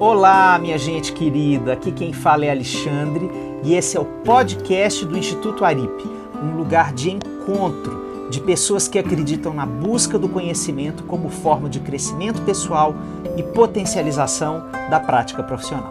Olá, 0.00 0.56
minha 0.60 0.78
gente 0.78 1.12
querida. 1.12 1.72
Aqui 1.72 1.90
quem 1.90 2.12
fala 2.12 2.44
é 2.44 2.50
Alexandre 2.52 3.28
e 3.64 3.74
esse 3.74 3.96
é 3.96 4.00
o 4.00 4.04
podcast 4.04 5.04
do 5.04 5.18
Instituto 5.18 5.64
Aripe, 5.64 6.04
um 6.40 6.56
lugar 6.56 6.92
de 6.92 7.10
encontro 7.10 8.30
de 8.30 8.40
pessoas 8.40 8.86
que 8.86 8.96
acreditam 8.96 9.52
na 9.52 9.66
busca 9.66 10.16
do 10.16 10.28
conhecimento 10.28 11.02
como 11.02 11.28
forma 11.28 11.68
de 11.68 11.80
crescimento 11.80 12.40
pessoal 12.42 12.94
e 13.36 13.42
potencialização 13.42 14.70
da 14.88 15.00
prática 15.00 15.42
profissional. 15.42 15.90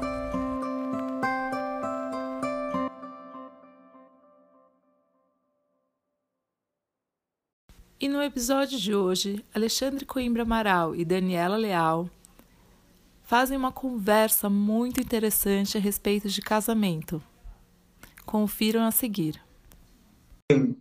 E 8.00 8.08
no 8.08 8.24
episódio 8.24 8.80
de 8.80 8.96
hoje, 8.96 9.44
Alexandre 9.54 10.05
Coimbra 10.05 10.44
Amaral 10.44 10.96
e 10.96 11.04
Daniela 11.04 11.58
Leal 11.58 12.10
fazem 13.28 13.57
uma 13.57 13.73
conversa 13.73 14.50
muito 14.50 15.02
interessante 15.02 15.78
a 15.78 15.82
respeito 15.82 16.29
de 16.29 16.42
casamento. 16.42 17.21
Confiram 18.25 18.86
a 18.86 18.92
seguir. 18.92 19.43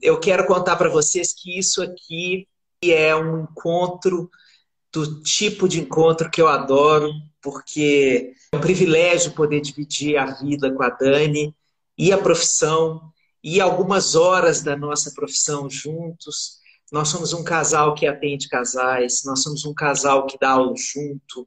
Eu 0.01 0.20
quero 0.20 0.47
contar 0.47 0.77
para 0.77 0.89
vocês 0.89 1.34
que 1.34 1.59
isso 1.59 1.83
aqui 1.83 2.47
é 2.80 3.15
um 3.17 3.43
encontro 3.43 4.30
do 4.93 5.23
tipo 5.23 5.69
de 5.69 5.80
encontro 5.80 6.30
que 6.30 6.41
eu 6.41 6.47
adoro, 6.47 7.11
porque 7.43 8.33
é 8.53 8.56
um 8.56 8.61
privilégio 8.61 9.33
poder 9.33 9.61
dividir 9.61 10.17
a 10.17 10.27
vida 10.27 10.73
com 10.73 10.84
a 10.84 10.91
Dani 10.91 11.53
e 11.98 12.12
a 12.12 12.19
profissão 12.19 13.12
e 13.42 13.61
algumas 13.61 14.15
horas 14.15 14.62
da 14.62 14.77
nossa 14.77 15.12
profissão 15.12 15.69
juntos. 15.69 16.61
Nós 16.92 17.09
somos 17.09 17.33
um 17.33 17.42
casal 17.42 17.92
que 17.92 18.06
atende 18.06 18.48
casais, 18.48 19.23
nós 19.25 19.42
somos 19.42 19.65
um 19.65 19.75
casal 19.75 20.27
que 20.27 20.39
dá 20.39 20.51
aula 20.51 20.75
junto, 20.77 21.47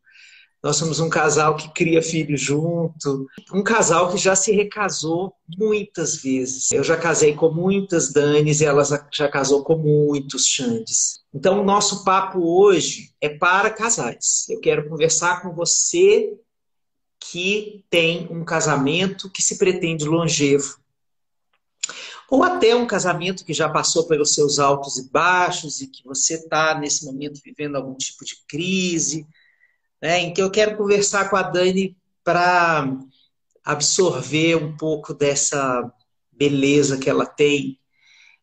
nós 0.62 0.76
somos 0.76 1.00
um 1.00 1.10
casal 1.10 1.56
que 1.56 1.74
cria 1.74 2.02
filhos 2.02 2.42
junto, 2.42 3.28
um 3.54 3.64
casal 3.64 4.12
que 4.12 4.18
já 4.18 4.36
se 4.36 4.52
recasou 4.52 5.34
muitas 5.58 6.18
vezes. 6.18 6.70
Eu 6.72 6.84
já 6.84 6.98
casei 6.98 7.34
com 7.34 7.50
muitas 7.50 8.12
Danis 8.12 8.60
e 8.60 8.66
ela 8.66 8.84
já 9.12 9.30
casou 9.30 9.64
com 9.64 9.78
muitos 9.78 10.46
Xandes. 10.46 11.22
Então, 11.34 11.62
o 11.62 11.64
nosso 11.64 12.04
papo 12.04 12.40
hoje 12.40 13.14
é 13.22 13.30
para 13.30 13.70
casais. 13.70 14.46
Eu 14.50 14.60
quero 14.60 14.90
conversar 14.90 15.42
com 15.42 15.54
você 15.54 16.38
que 17.20 17.86
tem 17.90 18.28
um 18.30 18.44
casamento 18.44 19.30
que 19.30 19.42
se 19.42 19.58
pretende 19.58 20.04
longevo. 20.04 20.78
Ou 22.30 22.44
até 22.44 22.76
um 22.76 22.86
casamento 22.86 23.46
que 23.46 23.54
já 23.54 23.70
passou 23.70 24.08
pelos 24.08 24.34
seus 24.34 24.60
altos 24.60 24.98
e 24.98 25.10
baixos 25.10 25.80
e 25.80 25.88
que 25.88 26.04
você 26.04 26.36
está, 26.36 26.78
nesse 26.78 27.06
momento, 27.06 27.42
vivendo 27.44 27.76
algum 27.76 27.96
tipo 27.96 28.26
de 28.26 28.36
crise 28.46 29.26
né, 30.02 30.20
em 30.20 30.34
que 30.34 30.42
eu 30.42 30.52
quero 30.52 30.78
conversar 30.78 31.30
com 31.30 31.36
a 31.36 31.42
Dani 31.44 31.98
para 32.24 32.88
absorver 33.64 34.56
um 34.56 34.76
pouco 34.76 35.14
dessa 35.14 35.92
beleza 36.32 36.98
que 36.98 37.10
ela 37.10 37.26
tem 37.26 37.80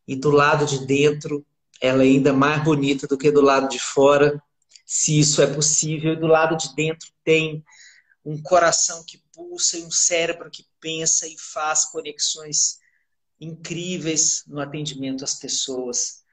e 0.06 0.14
do 0.14 0.30
lado 0.30 0.66
de 0.66 0.86
dentro 0.86 1.44
ela 1.80 2.02
é 2.02 2.06
ainda 2.06 2.32
mais 2.32 2.62
bonita 2.62 3.06
do 3.06 3.18
que 3.18 3.30
do 3.30 3.40
lado 3.40 3.68
de 3.68 3.78
fora, 3.78 4.42
se 4.84 5.18
isso 5.18 5.42
é 5.42 5.46
possível. 5.46 6.12
E 6.12 6.16
do 6.16 6.26
lado 6.26 6.56
de 6.56 6.74
dentro 6.74 7.08
tem 7.24 7.64
um 8.24 8.40
coração 8.40 9.04
que 9.04 9.22
pulsa 9.32 9.78
e 9.78 9.84
um 9.84 9.90
cérebro 9.90 10.50
que 10.50 10.64
pensa 10.80 11.26
e 11.26 11.36
faz 11.38 11.84
conexões 11.86 12.78
incríveis 13.40 14.42
no 14.46 14.60
atendimento 14.60 15.22
às 15.22 15.34
pessoas. 15.34 16.24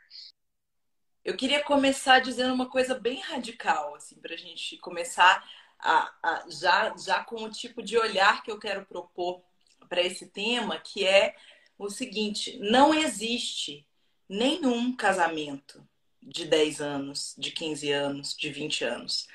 Eu 1.24 1.38
queria 1.38 1.64
começar 1.64 2.20
dizendo 2.20 2.54
uma 2.54 2.70
coisa 2.70 2.96
bem 2.96 3.22
radical, 3.22 3.96
assim, 3.96 4.16
para 4.16 4.34
a 4.34 4.38
gente 4.38 4.78
começar 4.78 5.50
a, 5.80 6.14
a, 6.22 6.46
já, 6.50 6.96
já 6.98 7.24
com 7.24 7.44
o 7.44 7.50
tipo 7.50 7.82
de 7.82 7.98
olhar 7.98 8.44
que 8.44 8.52
eu 8.52 8.60
quero 8.60 8.86
propor 8.86 9.42
para 9.88 10.02
esse 10.02 10.28
tema, 10.28 10.80
que 10.80 11.06
é 11.06 11.36
o 11.78 11.90
seguinte: 11.90 12.58
não 12.60 12.94
existe 12.94 13.88
nenhum 14.28 14.96
casamento 14.96 15.88
de 16.22 16.46
10 16.46 16.82
anos, 16.82 17.36
de 17.38 17.52
15 17.52 17.92
anos, 17.92 18.36
de 18.36 18.50
20 18.50 18.84
anos. 18.84 19.28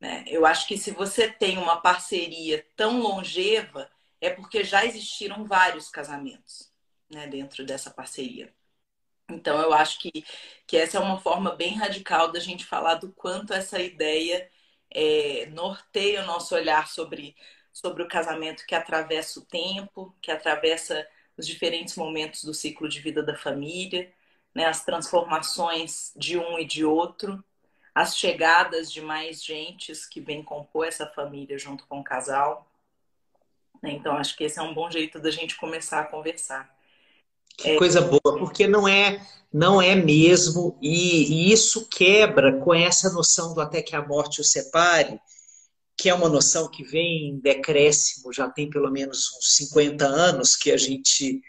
Né? 0.00 0.24
Eu 0.28 0.46
acho 0.46 0.66
que 0.66 0.76
se 0.78 0.90
você 0.90 1.28
tem 1.28 1.58
uma 1.58 1.80
parceria 1.80 2.64
tão 2.76 3.00
longeva, 3.00 3.90
é 4.20 4.30
porque 4.30 4.62
já 4.62 4.84
existiram 4.84 5.44
vários 5.44 5.88
casamentos 5.88 6.70
né, 7.10 7.26
dentro 7.26 7.64
dessa 7.64 7.90
parceria. 7.90 8.52
Então, 9.34 9.60
eu 9.60 9.72
acho 9.72 9.98
que, 9.98 10.24
que 10.66 10.76
essa 10.76 10.98
é 10.98 11.00
uma 11.00 11.20
forma 11.20 11.54
bem 11.56 11.74
radical 11.74 12.30
da 12.32 12.40
gente 12.40 12.64
falar 12.64 12.94
do 12.96 13.12
quanto 13.12 13.52
essa 13.52 13.80
ideia 13.80 14.48
é, 14.90 15.46
norteia 15.46 16.22
o 16.22 16.26
nosso 16.26 16.54
olhar 16.54 16.88
sobre, 16.88 17.36
sobre 17.72 18.02
o 18.02 18.08
casamento 18.08 18.66
que 18.66 18.74
atravessa 18.74 19.40
o 19.40 19.44
tempo, 19.44 20.16
que 20.22 20.30
atravessa 20.30 21.06
os 21.36 21.46
diferentes 21.46 21.96
momentos 21.96 22.44
do 22.44 22.54
ciclo 22.54 22.88
de 22.88 23.00
vida 23.00 23.22
da 23.22 23.36
família, 23.36 24.12
né, 24.54 24.66
as 24.66 24.84
transformações 24.84 26.12
de 26.16 26.38
um 26.38 26.58
e 26.58 26.64
de 26.64 26.84
outro, 26.84 27.42
as 27.94 28.16
chegadas 28.16 28.92
de 28.92 29.00
mais 29.00 29.42
gentes 29.44 30.06
que 30.06 30.20
vêm 30.20 30.42
compor 30.42 30.86
essa 30.86 31.06
família 31.06 31.58
junto 31.58 31.86
com 31.86 32.00
o 32.00 32.04
casal. 32.04 32.70
Então, 33.84 34.16
acho 34.16 34.36
que 34.36 34.44
esse 34.44 34.58
é 34.58 34.62
um 34.62 34.74
bom 34.74 34.90
jeito 34.90 35.20
da 35.20 35.30
gente 35.30 35.56
começar 35.56 36.00
a 36.00 36.06
conversar. 36.06 36.73
Que 37.72 37.76
coisa 37.76 38.00
boa, 38.00 38.38
porque 38.38 38.66
não 38.66 38.86
é 38.86 39.20
não 39.52 39.80
é 39.80 39.94
mesmo, 39.94 40.76
e, 40.82 41.48
e, 41.48 41.52
isso 41.52 41.88
quebra 41.88 42.58
com 42.58 42.74
essa 42.74 43.12
noção 43.12 43.54
do 43.54 43.60
até 43.60 43.80
que 43.80 43.94
a 43.94 44.04
morte 44.04 44.40
o 44.40 44.44
separe, 44.44 45.20
que 45.96 46.08
é 46.08 46.14
uma 46.14 46.28
noção 46.28 46.68
que 46.68 46.82
vem 46.82 47.28
em 47.28 47.38
decréscimo, 47.38 48.32
já 48.32 48.50
tem 48.50 48.68
pelo 48.68 48.90
menos 48.90 49.30
uns 49.38 49.54
50 49.54 50.04
anos 50.04 50.56
que 50.56 50.72
a 50.72 50.76
gente 50.76 51.40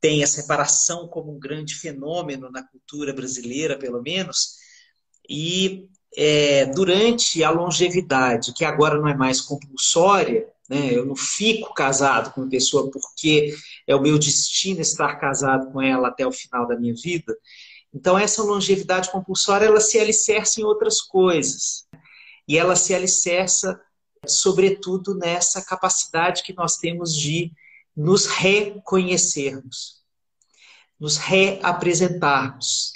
tem 0.00 0.22
a 0.22 0.28
separação 0.28 1.08
como 1.08 1.34
um 1.34 1.40
grande 1.40 1.74
fenômeno 1.74 2.48
na 2.52 2.62
cultura 2.62 3.12
brasileira, 3.12 3.76
pelo 3.76 4.00
menos, 4.00 4.54
e 5.28 5.88
é, 6.16 6.66
durante 6.66 7.42
a 7.42 7.50
longevidade, 7.50 8.54
que 8.54 8.64
agora 8.64 8.96
não 8.96 9.08
é 9.08 9.14
mais 9.16 9.40
compulsória, 9.40 10.46
né? 10.70 10.94
Eu 10.94 11.04
não 11.04 11.16
fico 11.16 11.74
casado 11.74 12.32
com 12.32 12.42
uma 12.42 12.48
pessoa 12.48 12.88
porque 12.88 13.52
é 13.88 13.96
o 13.96 14.00
meu 14.00 14.16
destino 14.16 14.80
estar 14.80 15.16
casado 15.16 15.72
com 15.72 15.82
ela 15.82 16.08
até 16.08 16.24
o 16.24 16.30
final 16.30 16.64
da 16.68 16.78
minha 16.78 16.94
vida. 16.94 17.36
Então, 17.92 18.16
essa 18.16 18.40
longevidade 18.44 19.10
compulsória, 19.10 19.66
ela 19.66 19.80
se 19.80 19.98
alicerça 19.98 20.60
em 20.60 20.64
outras 20.64 21.00
coisas. 21.00 21.88
E 22.46 22.56
ela 22.56 22.76
se 22.76 22.94
alicerça, 22.94 23.80
sobretudo, 24.24 25.16
nessa 25.16 25.60
capacidade 25.64 26.44
que 26.44 26.54
nós 26.54 26.76
temos 26.76 27.16
de 27.16 27.50
nos 27.96 28.26
reconhecermos, 28.26 30.04
nos 31.00 31.16
reapresentarmos. 31.16 32.92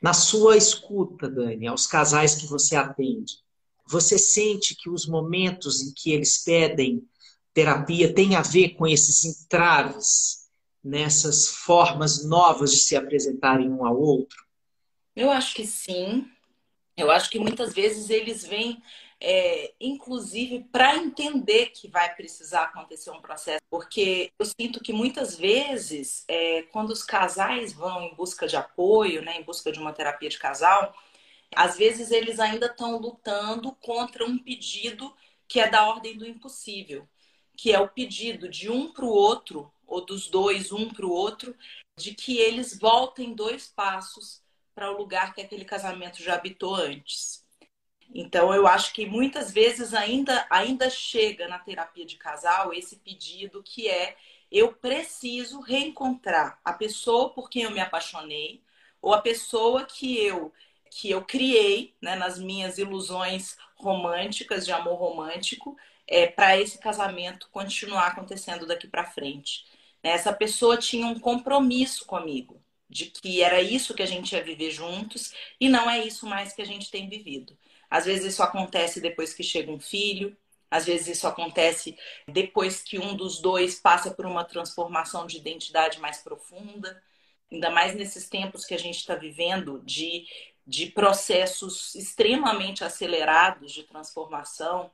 Na 0.00 0.14
sua 0.14 0.56
escuta, 0.56 1.28
Dani, 1.28 1.66
aos 1.66 1.86
casais 1.86 2.34
que 2.34 2.46
você 2.46 2.74
atende, 2.74 3.34
você 3.86 4.18
sente 4.18 4.74
que 4.74 4.88
os 4.90 5.06
momentos 5.06 5.80
em 5.80 5.92
que 5.92 6.12
eles 6.12 6.42
pedem 6.42 7.06
terapia 7.52 8.12
têm 8.12 8.34
a 8.34 8.42
ver 8.42 8.70
com 8.70 8.86
esses 8.86 9.24
entraves, 9.24 10.42
nessas 10.82 11.48
formas 11.48 12.24
novas 12.24 12.72
de 12.72 12.78
se 12.78 12.96
apresentarem 12.96 13.70
um 13.70 13.84
ao 13.86 13.98
outro? 13.98 14.44
Eu 15.14 15.30
acho 15.30 15.54
que 15.54 15.66
sim. 15.66 16.26
Eu 16.96 17.10
acho 17.10 17.30
que 17.30 17.38
muitas 17.38 17.72
vezes 17.72 18.10
eles 18.10 18.44
vêm, 18.44 18.82
é, 19.20 19.72
inclusive, 19.80 20.64
para 20.72 20.96
entender 20.96 21.66
que 21.66 21.88
vai 21.88 22.14
precisar 22.14 22.64
acontecer 22.64 23.10
um 23.10 23.20
processo. 23.20 23.60
Porque 23.70 24.30
eu 24.38 24.46
sinto 24.46 24.82
que 24.82 24.92
muitas 24.92 25.36
vezes, 25.36 26.24
é, 26.26 26.62
quando 26.72 26.90
os 26.90 27.04
casais 27.04 27.72
vão 27.72 28.02
em 28.02 28.14
busca 28.14 28.46
de 28.46 28.56
apoio, 28.56 29.22
né, 29.22 29.38
em 29.38 29.44
busca 29.44 29.70
de 29.70 29.78
uma 29.78 29.92
terapia 29.92 30.28
de 30.28 30.38
casal, 30.38 30.94
às 31.54 31.76
vezes 31.76 32.10
eles 32.10 32.38
ainda 32.38 32.66
estão 32.66 32.98
lutando 32.98 33.72
contra 33.72 34.24
um 34.24 34.38
pedido 34.38 35.14
que 35.46 35.60
é 35.60 35.68
da 35.68 35.86
ordem 35.86 36.16
do 36.16 36.26
impossível, 36.26 37.08
que 37.56 37.72
é 37.72 37.78
o 37.78 37.88
pedido 37.88 38.48
de 38.48 38.70
um 38.70 38.92
para 38.92 39.04
o 39.04 39.10
outro, 39.10 39.72
ou 39.86 40.04
dos 40.04 40.28
dois, 40.28 40.72
um 40.72 40.88
para 40.88 41.06
o 41.06 41.10
outro, 41.10 41.54
de 41.98 42.14
que 42.14 42.38
eles 42.38 42.78
voltem 42.78 43.34
dois 43.34 43.68
passos 43.68 44.42
para 44.74 44.90
o 44.90 44.96
lugar 44.96 45.34
que 45.34 45.40
aquele 45.40 45.64
casamento 45.64 46.22
já 46.22 46.34
habitou 46.34 46.74
antes. 46.74 47.44
Então, 48.14 48.52
eu 48.54 48.66
acho 48.66 48.92
que 48.92 49.06
muitas 49.06 49.52
vezes 49.52 49.94
ainda, 49.94 50.46
ainda 50.50 50.90
chega 50.90 51.48
na 51.48 51.58
terapia 51.58 52.04
de 52.04 52.16
casal 52.16 52.72
esse 52.72 52.96
pedido 52.96 53.62
que 53.62 53.88
é 53.88 54.16
eu 54.50 54.72
preciso 54.72 55.60
reencontrar 55.60 56.60
a 56.62 56.74
pessoa 56.74 57.30
por 57.30 57.48
quem 57.48 57.62
eu 57.62 57.70
me 57.70 57.80
apaixonei, 57.80 58.62
ou 59.00 59.14
a 59.14 59.22
pessoa 59.22 59.84
que 59.84 60.18
eu 60.18 60.52
que 61.00 61.10
eu 61.10 61.24
criei 61.24 61.94
né, 62.02 62.14
nas 62.16 62.38
minhas 62.38 62.78
ilusões 62.78 63.56
românticas, 63.76 64.64
de 64.64 64.72
amor 64.72 64.96
romântico, 64.98 65.76
é, 66.06 66.26
para 66.26 66.58
esse 66.58 66.78
casamento 66.78 67.48
continuar 67.50 68.08
acontecendo 68.08 68.66
daqui 68.66 68.86
para 68.88 69.04
frente. 69.10 69.64
Essa 70.02 70.32
pessoa 70.32 70.76
tinha 70.76 71.06
um 71.06 71.18
compromisso 71.18 72.04
comigo, 72.06 72.62
de 72.88 73.06
que 73.06 73.42
era 73.42 73.60
isso 73.62 73.94
que 73.94 74.02
a 74.02 74.06
gente 74.06 74.32
ia 74.34 74.42
viver 74.44 74.70
juntos 74.70 75.32
e 75.60 75.68
não 75.68 75.88
é 75.90 76.04
isso 76.04 76.26
mais 76.26 76.52
que 76.52 76.62
a 76.62 76.66
gente 76.66 76.90
tem 76.90 77.08
vivido. 77.08 77.56
Às 77.88 78.04
vezes 78.04 78.26
isso 78.34 78.42
acontece 78.42 79.00
depois 79.00 79.32
que 79.32 79.42
chega 79.42 79.70
um 79.72 79.80
filho, 79.80 80.36
Às 80.70 80.86
vezes 80.86 81.08
isso 81.18 81.26
acontece 81.28 81.96
depois 82.26 82.82
que 82.82 82.98
um 82.98 83.14
dos 83.16 83.40
dois 83.40 83.78
passa 83.80 84.10
por 84.10 84.24
uma 84.26 84.44
transformação 84.44 85.26
de 85.26 85.36
identidade 85.36 86.00
mais 86.00 86.18
profunda, 86.22 87.02
ainda 87.50 87.70
mais 87.70 87.94
nesses 87.94 88.28
tempos 88.28 88.64
que 88.64 88.74
a 88.74 88.78
gente 88.78 88.96
está 88.96 89.14
vivendo 89.14 89.82
de, 89.84 90.26
de 90.66 90.86
processos 90.86 91.94
extremamente 91.94 92.84
acelerados 92.84 93.72
de 93.72 93.82
transformação, 93.82 94.90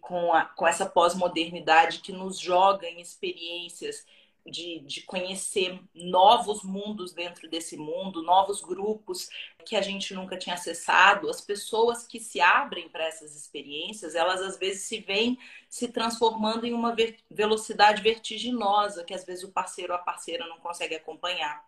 com, 0.00 0.32
a, 0.32 0.44
com 0.44 0.66
essa 0.66 0.86
pós-modernidade 0.86 1.98
que 2.00 2.12
nos 2.12 2.38
joga 2.38 2.88
em 2.88 3.00
experiências 3.00 4.06
de, 4.50 4.80
de 4.80 5.02
conhecer 5.02 5.78
novos 5.94 6.62
mundos 6.62 7.12
dentro 7.12 7.48
desse 7.48 7.76
mundo, 7.76 8.22
novos 8.22 8.62
grupos 8.62 9.28
que 9.64 9.76
a 9.76 9.82
gente 9.82 10.14
nunca 10.14 10.38
tinha 10.38 10.54
acessado. 10.54 11.28
As 11.28 11.40
pessoas 11.40 12.06
que 12.06 12.18
se 12.18 12.40
abrem 12.40 12.88
para 12.88 13.04
essas 13.04 13.36
experiências, 13.36 14.14
elas 14.14 14.40
às 14.40 14.56
vezes 14.56 14.84
se 14.84 15.00
veem 15.00 15.38
se 15.68 15.88
transformando 15.88 16.66
em 16.66 16.72
uma 16.72 16.96
velocidade 17.30 18.02
vertiginosa, 18.02 19.04
que 19.04 19.14
às 19.14 19.24
vezes 19.24 19.44
o 19.44 19.52
parceiro 19.52 19.92
ou 19.92 19.98
a 19.98 20.02
parceira 20.02 20.46
não 20.46 20.58
consegue 20.58 20.94
acompanhar. 20.94 21.62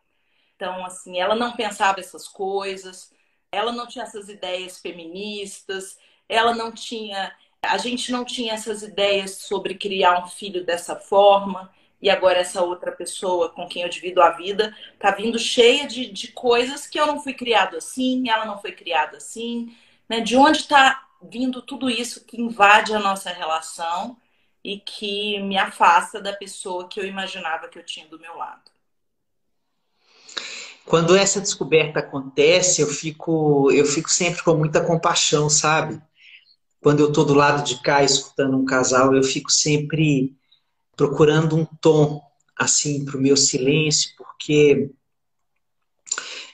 Então, 0.56 0.84
assim, 0.84 1.18
ela 1.18 1.34
não 1.34 1.52
pensava 1.52 2.00
essas 2.00 2.28
coisas, 2.28 3.12
ela 3.52 3.72
não 3.72 3.86
tinha 3.86 4.04
essas 4.04 4.28
ideias 4.28 4.78
feministas, 4.78 5.98
ela 6.28 6.54
não 6.54 6.72
tinha. 6.72 7.34
A 7.62 7.78
gente 7.78 8.10
não 8.12 8.24
tinha 8.24 8.54
essas 8.54 8.82
ideias 8.82 9.32
sobre 9.42 9.74
criar 9.74 10.24
um 10.24 10.28
filho 10.28 10.64
dessa 10.64 10.96
forma 10.96 11.70
e 12.00 12.08
agora 12.08 12.38
essa 12.38 12.62
outra 12.62 12.92
pessoa 12.92 13.50
com 13.50 13.68
quem 13.68 13.82
eu 13.82 13.88
divido 13.88 14.22
a 14.22 14.30
vida 14.30 14.74
tá 14.98 15.10
vindo 15.10 15.38
cheia 15.38 15.86
de, 15.86 16.10
de 16.10 16.28
coisas 16.32 16.86
que 16.86 16.98
eu 16.98 17.06
não 17.06 17.22
fui 17.22 17.34
criado 17.34 17.76
assim, 17.76 18.28
ela 18.30 18.46
não 18.46 18.58
foi 18.58 18.72
criada 18.72 19.18
assim, 19.18 19.76
né? 20.08 20.20
De 20.20 20.36
onde 20.36 20.58
está 20.58 21.06
vindo 21.22 21.60
tudo 21.62 21.90
isso 21.90 22.24
que 22.24 22.40
invade 22.40 22.94
a 22.94 22.98
nossa 22.98 23.30
relação 23.30 24.16
e 24.64 24.78
que 24.78 25.38
me 25.40 25.56
afasta 25.58 26.20
da 26.20 26.32
pessoa 26.32 26.88
que 26.88 27.00
eu 27.00 27.04
imaginava 27.06 27.68
que 27.68 27.78
eu 27.78 27.84
tinha 27.84 28.06
do 28.08 28.18
meu 28.18 28.36
lado. 28.36 28.70
Quando 30.90 31.14
essa 31.14 31.40
descoberta 31.40 32.00
acontece, 32.00 32.82
eu 32.82 32.88
fico, 32.88 33.70
eu 33.70 33.86
fico 33.86 34.10
sempre 34.10 34.42
com 34.42 34.56
muita 34.56 34.84
compaixão, 34.84 35.48
sabe? 35.48 36.02
Quando 36.82 36.98
eu 36.98 37.12
tô 37.12 37.22
do 37.22 37.32
lado 37.32 37.62
de 37.62 37.80
cá 37.80 38.02
escutando 38.02 38.56
um 38.56 38.64
casal, 38.64 39.14
eu 39.14 39.22
fico 39.22 39.52
sempre 39.52 40.34
procurando 40.96 41.56
um 41.56 41.64
tom 41.64 42.20
assim 42.58 43.04
para 43.04 43.16
o 43.16 43.20
meu 43.20 43.36
silêncio, 43.36 44.10
porque 44.18 44.90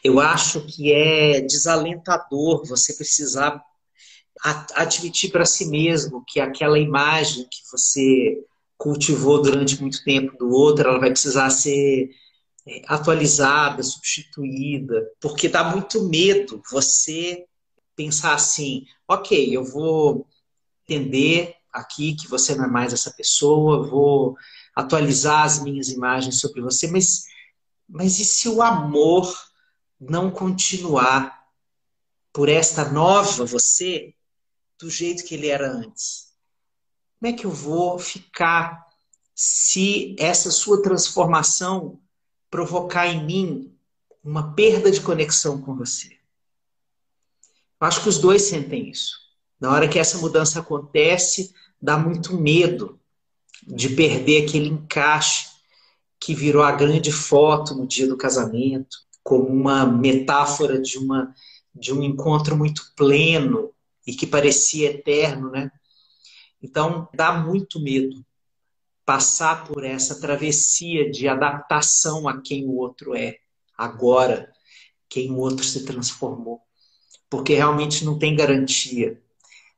eu 0.04 0.20
acho 0.20 0.66
que 0.66 0.92
é 0.92 1.40
desalentador 1.40 2.62
você 2.66 2.92
precisar 2.92 3.64
admitir 4.74 5.30
para 5.32 5.46
si 5.46 5.64
mesmo 5.64 6.22
que 6.28 6.40
aquela 6.40 6.78
imagem 6.78 7.48
que 7.50 7.62
você 7.72 8.44
cultivou 8.76 9.40
durante 9.40 9.80
muito 9.80 10.04
tempo 10.04 10.36
do 10.36 10.50
outro, 10.50 10.86
ela 10.86 11.00
vai 11.00 11.10
precisar 11.10 11.48
ser 11.48 12.10
atualizada, 12.86 13.82
substituída, 13.82 15.08
porque 15.20 15.48
dá 15.48 15.64
muito 15.64 16.02
medo 16.08 16.62
você 16.70 17.46
pensar 17.94 18.34
assim, 18.34 18.86
ok, 19.06 19.56
eu 19.56 19.64
vou 19.64 20.26
entender 20.82 21.54
aqui 21.72 22.14
que 22.14 22.28
você 22.28 22.54
não 22.54 22.64
é 22.64 22.68
mais 22.68 22.92
essa 22.92 23.10
pessoa, 23.10 23.86
vou 23.86 24.36
atualizar 24.74 25.44
as 25.44 25.62
minhas 25.62 25.88
imagens 25.88 26.40
sobre 26.40 26.60
você, 26.60 26.86
mas, 26.88 27.26
mas 27.88 28.18
e 28.18 28.24
se 28.24 28.48
o 28.48 28.60
amor 28.60 29.32
não 29.98 30.30
continuar 30.30 31.46
por 32.32 32.48
esta 32.48 32.84
nova 32.90 33.46
você 33.46 34.14
do 34.78 34.90
jeito 34.90 35.24
que 35.24 35.34
ele 35.34 35.48
era 35.48 35.70
antes? 35.70 36.32
Como 37.18 37.32
é 37.32 37.36
que 37.36 37.46
eu 37.46 37.50
vou 37.50 37.98
ficar 37.98 38.84
se 39.34 40.14
essa 40.18 40.50
sua 40.50 40.82
transformação 40.82 41.98
provocar 42.56 43.06
em 43.06 43.22
mim 43.22 43.76
uma 44.24 44.54
perda 44.54 44.90
de 44.90 45.02
conexão 45.02 45.60
com 45.60 45.76
você? 45.76 46.16
Eu 47.78 47.86
acho 47.86 48.02
que 48.02 48.08
os 48.08 48.16
dois 48.16 48.40
sentem 48.40 48.88
isso. 48.88 49.14
Na 49.60 49.70
hora 49.70 49.86
que 49.86 49.98
essa 49.98 50.16
mudança 50.16 50.60
acontece, 50.60 51.52
dá 51.80 51.98
muito 51.98 52.34
medo 52.34 52.98
de 53.62 53.90
perder 53.90 54.46
aquele 54.46 54.68
encaixe 54.68 55.48
que 56.18 56.34
virou 56.34 56.62
a 56.62 56.72
grande 56.72 57.12
foto 57.12 57.74
no 57.74 57.86
dia 57.86 58.08
do 58.08 58.16
casamento, 58.16 58.96
como 59.22 59.48
uma 59.48 59.84
metáfora 59.84 60.80
de, 60.80 60.96
uma, 60.96 61.34
de 61.74 61.92
um 61.92 62.02
encontro 62.02 62.56
muito 62.56 62.90
pleno 62.96 63.70
e 64.06 64.14
que 64.14 64.26
parecia 64.26 64.92
eterno, 64.92 65.50
né? 65.50 65.70
Então, 66.62 67.06
dá 67.12 67.34
muito 67.34 67.78
medo 67.78 68.24
passar 69.06 69.64
por 69.64 69.84
essa 69.84 70.20
travessia 70.20 71.08
de 71.08 71.28
adaptação 71.28 72.28
a 72.28 72.42
quem 72.42 72.66
o 72.66 72.74
outro 72.76 73.14
é, 73.14 73.36
agora, 73.78 74.52
quem 75.08 75.30
o 75.30 75.38
outro 75.38 75.64
se 75.64 75.84
transformou. 75.84 76.60
Porque 77.30 77.54
realmente 77.54 78.04
não 78.04 78.18
tem 78.18 78.34
garantia 78.34 79.22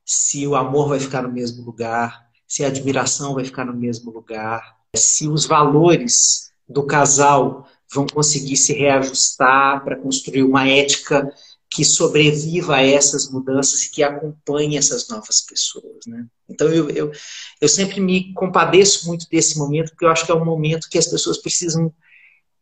se 0.04 0.46
o 0.46 0.56
amor 0.56 0.88
vai 0.88 0.98
ficar 0.98 1.22
no 1.22 1.30
mesmo 1.30 1.62
lugar, 1.62 2.26
se 2.46 2.64
a 2.64 2.68
admiração 2.68 3.34
vai 3.34 3.44
ficar 3.44 3.66
no 3.66 3.74
mesmo 3.74 4.10
lugar, 4.10 4.78
se 4.96 5.28
os 5.28 5.44
valores 5.44 6.50
do 6.66 6.86
casal 6.86 7.68
vão 7.92 8.06
conseguir 8.06 8.56
se 8.56 8.72
reajustar 8.72 9.84
para 9.84 9.96
construir 9.96 10.42
uma 10.42 10.66
ética 10.66 11.30
que 11.70 11.84
sobreviva 11.84 12.76
a 12.76 12.82
essas 12.82 13.30
mudanças 13.30 13.82
e 13.82 13.90
que 13.90 14.02
acompanhe 14.02 14.76
essas 14.76 15.08
novas 15.08 15.42
pessoas. 15.42 16.06
Né? 16.06 16.26
Então 16.48 16.68
eu, 16.68 16.88
eu, 16.90 17.12
eu 17.60 17.68
sempre 17.68 18.00
me 18.00 18.32
compadeço 18.32 19.06
muito 19.06 19.28
desse 19.28 19.58
momento, 19.58 19.90
porque 19.90 20.04
eu 20.04 20.10
acho 20.10 20.24
que 20.24 20.32
é 20.32 20.34
um 20.34 20.44
momento 20.44 20.88
que 20.88 20.98
as 20.98 21.06
pessoas 21.06 21.38
precisam 21.38 21.92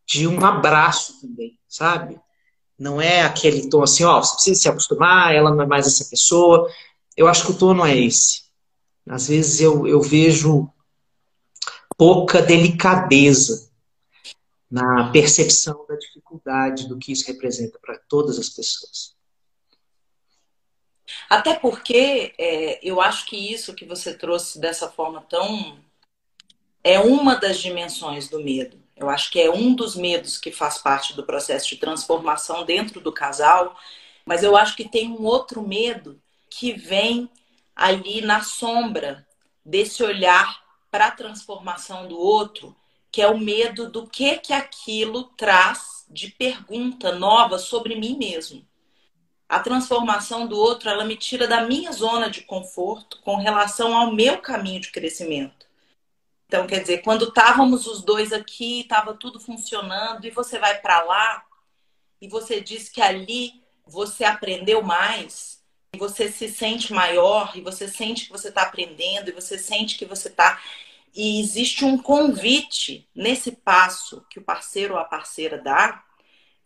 de 0.05 0.27
um 0.27 0.45
abraço 0.45 1.21
também, 1.21 1.59
sabe? 1.69 2.19
Não 2.79 3.01
é 3.01 3.23
aquele 3.23 3.69
tom 3.69 3.83
assim, 3.83 4.05
ó, 4.05 4.21
você 4.21 4.35
precisa 4.35 4.61
se 4.61 4.69
acostumar, 4.69 5.35
ela 5.35 5.51
não 5.51 5.63
é 5.63 5.67
mais 5.67 5.87
essa 5.87 6.05
pessoa, 6.05 6.71
eu 7.17 7.27
acho 7.27 7.47
que 7.47 7.53
o 7.53 7.59
tono 7.59 7.85
é 7.87 7.97
esse. 7.97 8.43
Às 9.09 9.29
vezes 9.29 9.61
eu, 9.61 9.87
eu 9.87 10.01
vejo 10.01 10.69
pouca 11.97 12.43
delicadeza 12.43 13.71
na 14.71 15.11
percepção 15.11 15.87
da 15.89 15.95
dificuldade 15.97 16.26
do 16.89 16.99
que 16.99 17.13
isso 17.13 17.27
representa 17.27 17.79
para 17.79 17.99
todas 18.09 18.39
as 18.39 18.49
pessoas. 18.49 19.17
Até 21.29 21.55
porque 21.55 22.35
é, 22.39 22.81
eu 22.83 23.01
acho 23.01 23.27
que 23.27 23.37
isso 23.37 23.75
que 23.75 23.85
você 23.85 24.15
trouxe 24.15 24.61
dessa 24.61 24.91
forma 24.91 25.23
tão. 25.23 25.79
é 26.83 26.99
uma 26.99 27.35
das 27.35 27.59
dimensões 27.59 28.29
do 28.29 28.43
medo. 28.43 28.81
Eu 28.97 29.11
acho 29.11 29.31
que 29.31 29.41
é 29.41 29.51
um 29.51 29.75
dos 29.75 29.95
medos 29.95 30.39
que 30.39 30.51
faz 30.51 30.79
parte 30.79 31.15
do 31.15 31.25
processo 31.25 31.69
de 31.69 31.77
transformação 31.77 32.65
dentro 32.65 33.01
do 33.01 33.13
casal, 33.13 33.77
mas 34.25 34.43
eu 34.43 34.57
acho 34.57 34.77
que 34.77 34.89
tem 34.89 35.11
um 35.11 35.25
outro 35.25 35.63
medo 35.63 36.21
que 36.49 36.73
vem 36.73 37.31
ali 37.75 38.21
na 38.23 38.43
sombra 38.43 39.27
desse 39.65 40.03
olhar 40.03 40.65
para 40.91 41.09
a 41.09 41.11
transformação 41.11 42.09
do 42.09 42.19
outro, 42.19 42.75
que 43.13 43.21
é 43.21 43.29
o 43.29 43.39
medo 43.39 43.91
do 43.91 44.07
que 44.07 44.39
que 44.39 44.53
aquilo 44.53 45.25
traz 45.37 45.96
de 46.09 46.31
pergunta 46.31 47.13
nova 47.13 47.59
sobre 47.59 47.95
mim 47.95 48.17
mesmo. 48.17 48.67
A 49.49 49.61
transformação 49.61 50.47
do 50.47 50.59
outro, 50.59 50.89
ela 50.89 51.05
me 51.05 51.17
tira 51.17 51.47
da 51.47 51.63
minha 51.63 51.93
zona 51.93 52.29
de 52.29 52.43
conforto 52.43 53.21
com 53.23 53.37
relação 53.37 53.97
ao 53.97 54.13
meu 54.13 54.39
caminho 54.39 54.81
de 54.81 54.91
crescimento. 54.91 55.67
Então, 56.47 56.67
quer 56.67 56.81
dizer, 56.81 56.99
quando 56.99 57.27
estávamos 57.27 57.87
os 57.87 58.03
dois 58.03 58.33
aqui, 58.33 58.81
estava 58.81 59.15
tudo 59.15 59.41
funcionando 59.41 60.25
e 60.25 60.31
você 60.31 60.59
vai 60.59 60.81
para 60.81 61.03
lá 61.03 61.45
e 62.21 62.29
você 62.29 62.61
diz 62.61 62.89
que 62.89 63.01
ali 63.01 63.63
você 63.87 64.25
aprendeu 64.25 64.83
mais, 64.83 65.63
você 65.97 66.31
se 66.31 66.49
sente 66.49 66.93
maior 66.93 67.53
e 67.57 67.61
você 67.61 67.89
sente 67.89 68.27
que 68.27 68.33
você 68.33 68.49
está 68.49 68.63
aprendendo 68.63 69.29
e 69.29 69.33
você 69.33 69.59
sente 69.59 69.97
que 69.97 70.05
você 70.05 70.29
está. 70.29 70.61
E 71.17 71.41
existe 71.41 71.85
um 71.85 71.97
convite 71.97 73.09
nesse 73.15 73.53
passo 73.53 74.25
que 74.29 74.39
o 74.39 74.43
parceiro 74.43 74.95
ou 74.95 75.01
a 75.01 75.05
parceira 75.05 75.57
dá, 75.57 76.05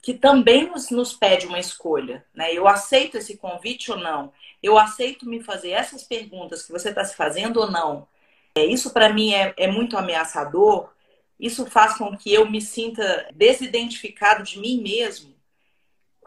que 0.02 0.12
também 0.12 0.69
nos, 0.69 0.90
nos 0.90 1.12
pede 1.12 1.47
uma 1.47 1.59
escolha. 1.59 2.26
Né? 2.35 2.52
Eu 2.52 2.66
aceito 2.66 3.16
esse 3.16 3.37
convite 3.37 3.92
ou 3.92 3.97
não? 3.97 4.33
Eu 4.62 4.76
aceito 4.76 5.28
me 5.28 5.42
fazer 5.42 5.71
essas 5.71 6.02
perguntas 6.02 6.64
que 6.64 6.73
você 6.73 6.88
está 6.88 7.04
se 7.04 7.14
fazendo 7.14 7.61
ou 7.61 7.71
não? 7.71 8.09
É, 8.54 8.64
isso 8.64 8.92
para 8.92 9.12
mim 9.12 9.33
é, 9.33 9.54
é 9.57 9.69
muito 9.69 9.97
ameaçador. 9.97 10.92
Isso 11.38 11.64
faz 11.66 11.97
com 11.97 12.16
que 12.16 12.35
eu 12.35 12.50
me 12.50 12.61
sinta 12.61 13.28
desidentificado 13.33 14.42
de 14.42 14.59
mim 14.59 14.83
mesmo 14.83 15.30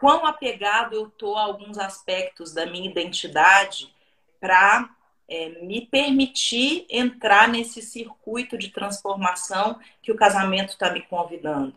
quão 0.04 0.26
apegado 0.26 0.94
eu 0.94 1.08
tô 1.08 1.34
a 1.34 1.42
alguns 1.42 1.78
aspectos 1.78 2.52
da 2.52 2.66
minha 2.66 2.90
identidade 2.90 3.94
para 4.38 4.90
é, 5.28 5.48
me 5.62 5.86
permitir 5.86 6.86
entrar 6.88 7.48
nesse 7.48 7.80
circuito 7.82 8.58
de 8.58 8.68
transformação 8.68 9.78
que 10.02 10.12
o 10.12 10.16
casamento 10.16 10.70
está 10.70 10.90
me 10.90 11.02
convidando. 11.02 11.74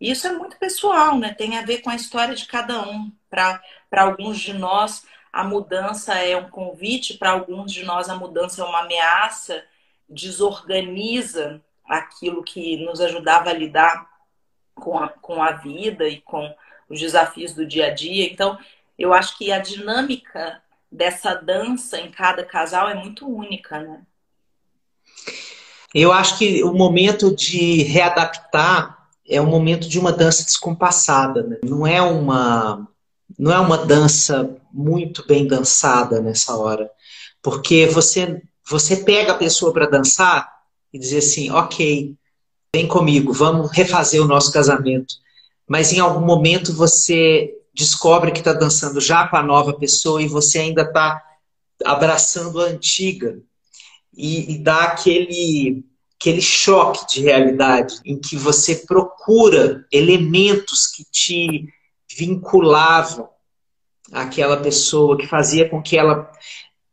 Isso 0.00 0.26
é 0.26 0.32
muito 0.32 0.56
pessoal, 0.58 1.18
né? 1.18 1.34
Tem 1.34 1.58
a 1.58 1.62
ver 1.62 1.78
com 1.78 1.90
a 1.90 1.96
história 1.96 2.34
de 2.34 2.46
cada 2.46 2.88
um. 2.88 3.10
Para 3.28 3.60
alguns 3.90 4.38
de 4.38 4.52
nós, 4.52 5.04
a 5.32 5.44
mudança 5.44 6.14
é 6.14 6.36
um 6.36 6.48
convite, 6.48 7.18
para 7.18 7.30
alguns 7.30 7.72
de 7.72 7.84
nós 7.84 8.08
a 8.08 8.14
mudança 8.14 8.62
é 8.62 8.64
uma 8.64 8.82
ameaça, 8.82 9.64
desorganiza 10.08 11.60
aquilo 11.84 12.42
que 12.42 12.76
nos 12.78 13.00
ajudava 13.00 13.50
a 13.50 13.52
lidar 13.52 14.08
com 14.74 14.98
a, 14.98 15.08
com 15.08 15.42
a 15.42 15.52
vida 15.52 16.08
e 16.08 16.20
com 16.20 16.54
os 16.88 17.00
desafios 17.00 17.52
do 17.52 17.66
dia 17.66 17.88
a 17.88 17.90
dia. 17.90 18.24
Então, 18.26 18.58
eu 18.98 19.12
acho 19.12 19.36
que 19.36 19.52
a 19.52 19.58
dinâmica 19.58 20.62
dessa 20.90 21.34
dança 21.34 21.98
em 21.98 22.10
cada 22.10 22.44
casal 22.44 22.88
é 22.88 22.94
muito 22.94 23.28
única, 23.28 23.80
né? 23.80 24.02
Eu 25.94 26.12
acho 26.12 26.38
que 26.38 26.62
o 26.62 26.72
momento 26.72 27.34
de 27.34 27.82
readaptar 27.82 29.08
é 29.26 29.40
um 29.40 29.46
momento 29.46 29.88
de 29.88 29.98
uma 29.98 30.12
dança 30.12 30.44
descompassada, 30.44 31.42
né? 31.42 31.56
Não 31.62 31.86
é 31.86 32.00
uma 32.00 32.86
não 33.38 33.52
é 33.52 33.58
uma 33.60 33.78
dança 33.78 34.56
muito 34.72 35.26
bem 35.26 35.46
dançada 35.46 36.20
nessa 36.20 36.56
hora, 36.56 36.90
porque 37.42 37.86
você 37.86 38.42
você 38.68 38.96
pega 38.98 39.32
a 39.32 39.38
pessoa 39.38 39.72
para 39.72 39.88
dançar 39.88 40.50
e 40.92 40.98
dizer 40.98 41.18
assim, 41.18 41.50
ok, 41.50 42.14
vem 42.74 42.86
comigo, 42.86 43.32
vamos 43.32 43.70
refazer 43.70 44.22
o 44.22 44.26
nosso 44.26 44.52
casamento. 44.52 45.14
Mas 45.66 45.92
em 45.92 46.00
algum 46.00 46.24
momento 46.24 46.74
você 46.74 47.57
descobre 47.78 48.32
que 48.32 48.40
está 48.40 48.52
dançando 48.52 49.00
já 49.00 49.28
com 49.28 49.36
a 49.36 49.42
nova 49.42 49.72
pessoa 49.72 50.20
e 50.20 50.26
você 50.26 50.58
ainda 50.58 50.82
está 50.82 51.22
abraçando 51.84 52.60
a 52.60 52.64
antiga 52.64 53.40
e, 54.12 54.54
e 54.54 54.58
dá 54.58 54.82
aquele 54.82 55.84
aquele 56.20 56.42
choque 56.42 57.06
de 57.14 57.22
realidade 57.22 57.94
em 58.04 58.18
que 58.18 58.34
você 58.34 58.74
procura 58.74 59.86
elementos 59.92 60.88
que 60.88 61.04
te 61.04 61.68
vinculavam 62.18 63.28
àquela 64.10 64.56
pessoa, 64.56 65.16
que 65.16 65.28
fazia 65.28 65.68
com 65.68 65.80
que 65.80 65.96
ela 65.96 66.28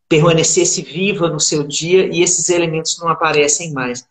permanecesse 0.08 0.84
viva 0.84 1.27
no 1.27 1.39
seu 1.39 1.63
dia 1.63 2.08
e 2.13 2.22
esses 2.22 2.50
elementos 2.50 3.00
não 3.00 3.10
aparecem 3.10 3.74
mais. 3.74 4.08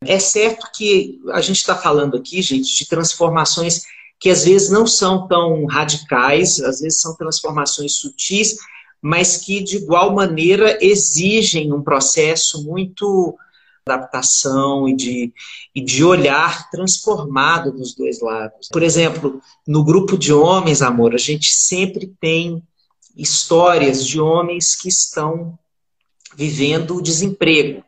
É 0.00 0.18
certo 0.18 0.68
que 0.74 1.20
a 1.30 1.40
gente 1.40 1.58
está 1.58 1.76
falando 1.76 2.16
aqui, 2.16 2.42
gente, 2.42 2.74
de 2.74 2.88
transformações 2.88 3.84
que 4.20 4.28
às 4.28 4.44
vezes 4.44 4.68
não 4.68 4.86
são 4.86 5.26
tão 5.26 5.64
radicais, 5.64 6.60
às 6.60 6.80
vezes 6.80 7.00
são 7.00 7.16
transformações 7.16 7.94
sutis, 7.94 8.56
mas 9.00 9.38
que 9.38 9.62
de 9.62 9.78
igual 9.78 10.14
maneira 10.14 10.78
exigem 10.84 11.72
um 11.72 11.82
processo 11.82 12.62
muito 12.64 13.34
adaptação 13.86 14.86
e 14.86 14.94
de, 14.94 15.32
e 15.74 15.80
de 15.80 16.04
olhar 16.04 16.70
transformado 16.70 17.72
dos 17.72 17.94
dois 17.94 18.20
lados. 18.20 18.68
Por 18.70 18.82
exemplo, 18.82 19.40
no 19.66 19.82
grupo 19.82 20.18
de 20.18 20.32
homens, 20.32 20.82
amor, 20.82 21.14
a 21.14 21.18
gente 21.18 21.54
sempre 21.54 22.14
tem 22.20 22.62
histórias 23.16 24.04
de 24.04 24.20
homens 24.20 24.76
que 24.76 24.88
estão 24.88 25.58
vivendo 26.36 26.96
o 26.96 27.02
desemprego. 27.02 27.82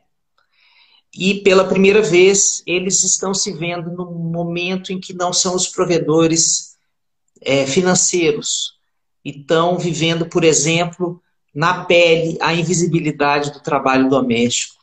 E 1.15 1.41
pela 1.41 1.67
primeira 1.67 2.01
vez, 2.01 2.63
eles 2.65 3.03
estão 3.03 3.33
se 3.33 3.51
vendo 3.53 3.91
no 3.91 4.11
momento 4.11 4.91
em 4.91 4.99
que 4.99 5.13
não 5.13 5.31
são 5.31 5.55
os 5.55 5.67
provedores 5.67 6.75
é, 7.41 7.67
financeiros. 7.67 8.73
E 9.23 9.29
estão 9.29 9.77
vivendo, 9.77 10.25
por 10.25 10.43
exemplo, 10.43 11.21
na 11.53 11.85
pele 11.85 12.37
a 12.41 12.53
invisibilidade 12.53 13.51
do 13.51 13.61
trabalho 13.61 14.09
doméstico. 14.09 14.75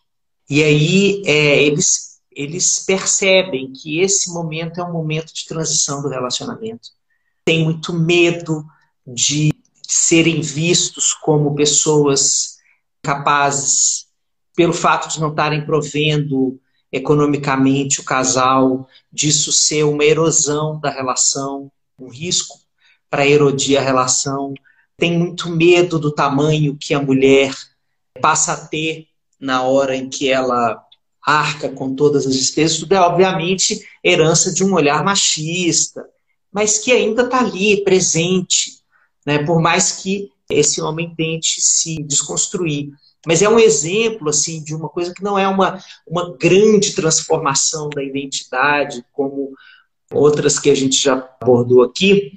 E 0.49 0.63
aí 0.63 1.23
é, 1.27 1.63
eles, 1.63 2.21
eles 2.31 2.79
percebem 2.79 3.73
que 3.73 4.01
esse 4.01 4.33
momento 4.33 4.81
é 4.81 4.85
um 4.85 4.93
momento 4.93 5.35
de 5.35 5.47
transição 5.47 6.01
do 6.01 6.09
relacionamento. 6.09 6.91
Tem 7.45 7.65
muito 7.65 7.93
medo 7.93 8.65
de 9.05 9.53
serem 9.87 10.41
vistos 10.41 11.13
como 11.13 11.57
pessoas 11.57 12.59
capazes 13.03 14.10
pelo 14.61 14.75
fato 14.75 15.09
de 15.09 15.19
não 15.19 15.31
estarem 15.31 15.65
provendo 15.65 16.61
economicamente 16.93 17.99
o 17.99 18.05
casal, 18.05 18.87
disso 19.11 19.51
ser 19.51 19.85
uma 19.85 20.05
erosão 20.05 20.79
da 20.79 20.91
relação, 20.91 21.73
um 21.99 22.11
risco 22.11 22.59
para 23.09 23.27
erodir 23.27 23.81
a 23.81 23.83
relação. 23.83 24.53
Tem 24.99 25.19
muito 25.19 25.49
medo 25.49 25.99
do 25.99 26.11
tamanho 26.11 26.77
que 26.77 26.93
a 26.93 27.01
mulher 27.01 27.55
passa 28.21 28.53
a 28.53 28.57
ter 28.59 29.07
na 29.41 29.63
hora 29.63 29.97
em 29.97 30.11
que 30.11 30.31
ela 30.31 30.79
arca 31.25 31.71
com 31.71 31.95
todas 31.95 32.27
as 32.27 32.37
despesas. 32.37 32.81
Tudo 32.81 32.95
é, 32.95 33.01
obviamente, 33.01 33.81
herança 34.05 34.53
de 34.53 34.63
um 34.63 34.75
olhar 34.75 35.03
machista, 35.03 36.05
mas 36.53 36.77
que 36.77 36.93
ainda 36.93 37.23
está 37.23 37.41
ali, 37.41 37.83
presente, 37.83 38.73
né? 39.25 39.39
por 39.39 39.59
mais 39.59 39.93
que 39.93 40.29
esse 40.51 40.83
homem 40.83 41.15
tente 41.17 41.63
se 41.63 42.03
desconstruir. 42.03 42.91
Mas 43.27 43.43
é 43.43 43.49
um 43.49 43.59
exemplo 43.59 44.29
assim 44.31 44.63
de 44.63 44.75
uma 44.75 44.89
coisa 44.89 45.13
que 45.13 45.23
não 45.23 45.39
é 45.39 45.47
uma, 45.47 45.79
uma 46.07 46.37
grande 46.37 46.95
transformação 46.95 47.89
da 47.91 48.03
identidade, 48.03 49.05
como 49.13 49.53
outras 50.13 50.59
que 50.59 50.71
a 50.71 50.75
gente 50.75 50.97
já 50.97 51.29
abordou 51.41 51.83
aqui, 51.83 52.33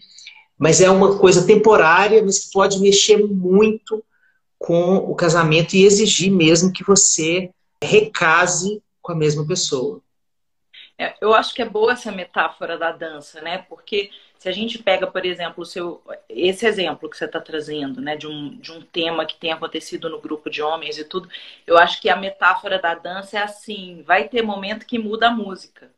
mas 0.57 0.81
é 0.81 0.89
uma 0.89 1.17
coisa 1.17 1.45
temporária, 1.45 2.23
mas 2.23 2.39
que 2.39 2.51
pode 2.51 2.79
mexer 2.79 3.17
muito 3.17 4.03
com 4.59 4.95
o 4.95 5.15
casamento 5.15 5.73
e 5.75 5.83
exigir 5.83 6.31
mesmo 6.31 6.71
que 6.71 6.83
você 6.83 7.51
recase 7.83 8.81
com 9.01 9.11
a 9.11 9.15
mesma 9.15 9.45
pessoa. 9.45 10.01
É, 10.97 11.15
eu 11.19 11.33
acho 11.33 11.53
que 11.53 11.61
é 11.61 11.67
boa 11.67 11.93
essa 11.93 12.11
metáfora 12.11 12.77
da 12.77 12.91
dança, 12.91 13.41
né? 13.41 13.57
Porque 13.67 14.09
se 14.43 14.49
a 14.49 14.51
gente 14.51 14.77
pega, 14.77 15.07
por 15.07 15.25
exemplo, 15.25 15.65
seu, 15.65 16.03
esse 16.27 16.65
exemplo 16.65 17.09
que 17.09 17.17
você 17.17 17.23
está 17.23 17.39
trazendo, 17.39 18.01
né, 18.01 18.17
de 18.17 18.27
um, 18.27 18.57
de 18.57 18.73
um 18.73 18.81
tema 18.81 19.25
que 19.25 19.37
tem 19.37 19.53
acontecido 19.53 20.09
no 20.09 20.19
grupo 20.19 20.49
de 20.49 20.61
homens 20.61 20.97
e 20.97 21.05
tudo, 21.05 21.29
eu 21.65 21.77
acho 21.77 22.01
que 22.01 22.09
a 22.09 22.17
metáfora 22.17 22.77
da 22.77 22.93
dança 22.93 23.37
é 23.37 23.41
assim: 23.41 24.03
vai 24.05 24.27
ter 24.27 24.41
momento 24.41 24.85
que 24.85 24.99
muda 24.99 25.27
a 25.27 25.31
música. 25.31 25.89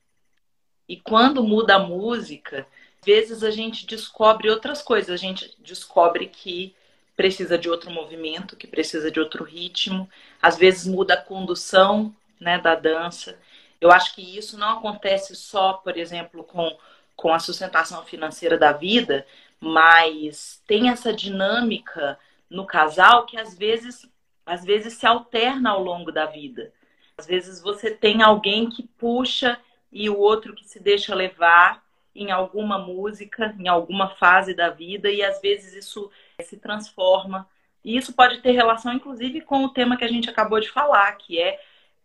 E 0.88 0.96
quando 0.96 1.44
muda 1.44 1.78
a 1.78 1.80
música, 1.80 2.68
às 3.00 3.06
vezes 3.08 3.44
a 3.44 3.50
gente 3.50 3.88
descobre 3.88 4.48
outras 4.48 4.80
coisas. 4.80 5.10
A 5.10 5.18
gente 5.18 5.52
descobre 5.58 6.28
que 6.28 6.76
precisa 7.16 7.58
de 7.58 7.68
outro 7.68 7.90
movimento, 7.90 8.56
que 8.56 8.68
precisa 8.68 9.10
de 9.10 9.20
outro 9.20 9.44
ritmo. 9.44 10.08
Às 10.40 10.56
vezes 10.56 10.86
muda 10.86 11.16
a 11.16 11.22
condução 11.22 12.16
né, 12.40 12.60
da 12.60 12.76
dança. 12.76 13.40
Eu 13.82 13.92
acho 13.92 14.14
que 14.14 14.38
isso 14.38 14.56
não 14.56 14.78
acontece 14.78 15.36
só, 15.36 15.74
por 15.74 15.98
exemplo, 15.98 16.44
com 16.44 16.78
com 17.16 17.34
a 17.34 17.40
sustentação 17.40 18.04
financeira 18.04 18.58
da 18.58 18.72
vida, 18.72 19.26
mas 19.60 20.62
tem 20.68 20.90
essa 20.90 21.14
dinâmica 21.14 22.20
no 22.50 22.66
casal 22.66 23.26
que 23.26 23.38
às 23.38 23.58
vezes, 23.58 24.10
às 24.46 24.64
vezes 24.64 24.94
se 24.94 25.06
alterna 25.06 25.72
ao 25.72 25.84
longo 25.84 26.12
da 26.12 26.26
vida. 26.26 26.74
Às 27.18 27.26
vezes 27.26 27.62
você 27.62 27.92
tem 27.92 28.22
alguém 28.22 28.70
que 28.70 28.84
puxa 28.84 29.60
e 29.92 30.10
o 30.10 30.18
outro 30.18 30.54
que 30.54 30.68
se 30.68 30.80
deixa 30.80 31.16
levar 31.16 31.84
em 32.14 32.32
alguma 32.32 32.78
música, 32.78 33.56
em 33.60 33.68
alguma 33.68 34.10
fase 34.10 34.54
da 34.54 34.70
vida, 34.70 35.10
e 35.10 35.24
às 35.24 35.42
vezes 35.42 35.74
isso 35.74 36.10
se 36.42 36.58
transforma. 36.58 37.48
E 37.84 37.98
isso 37.98 38.14
pode 38.14 38.42
ter 38.42 38.52
relação, 38.52 38.94
inclusive, 38.94 39.42
com 39.42 39.64
o 39.64 39.70
tema 39.70 39.98
que 39.98 40.04
a 40.04 40.08
gente 40.08 40.30
acabou 40.30 40.60
de 40.60 40.70
falar, 40.70 41.12
que 41.14 41.40
é 41.40 41.60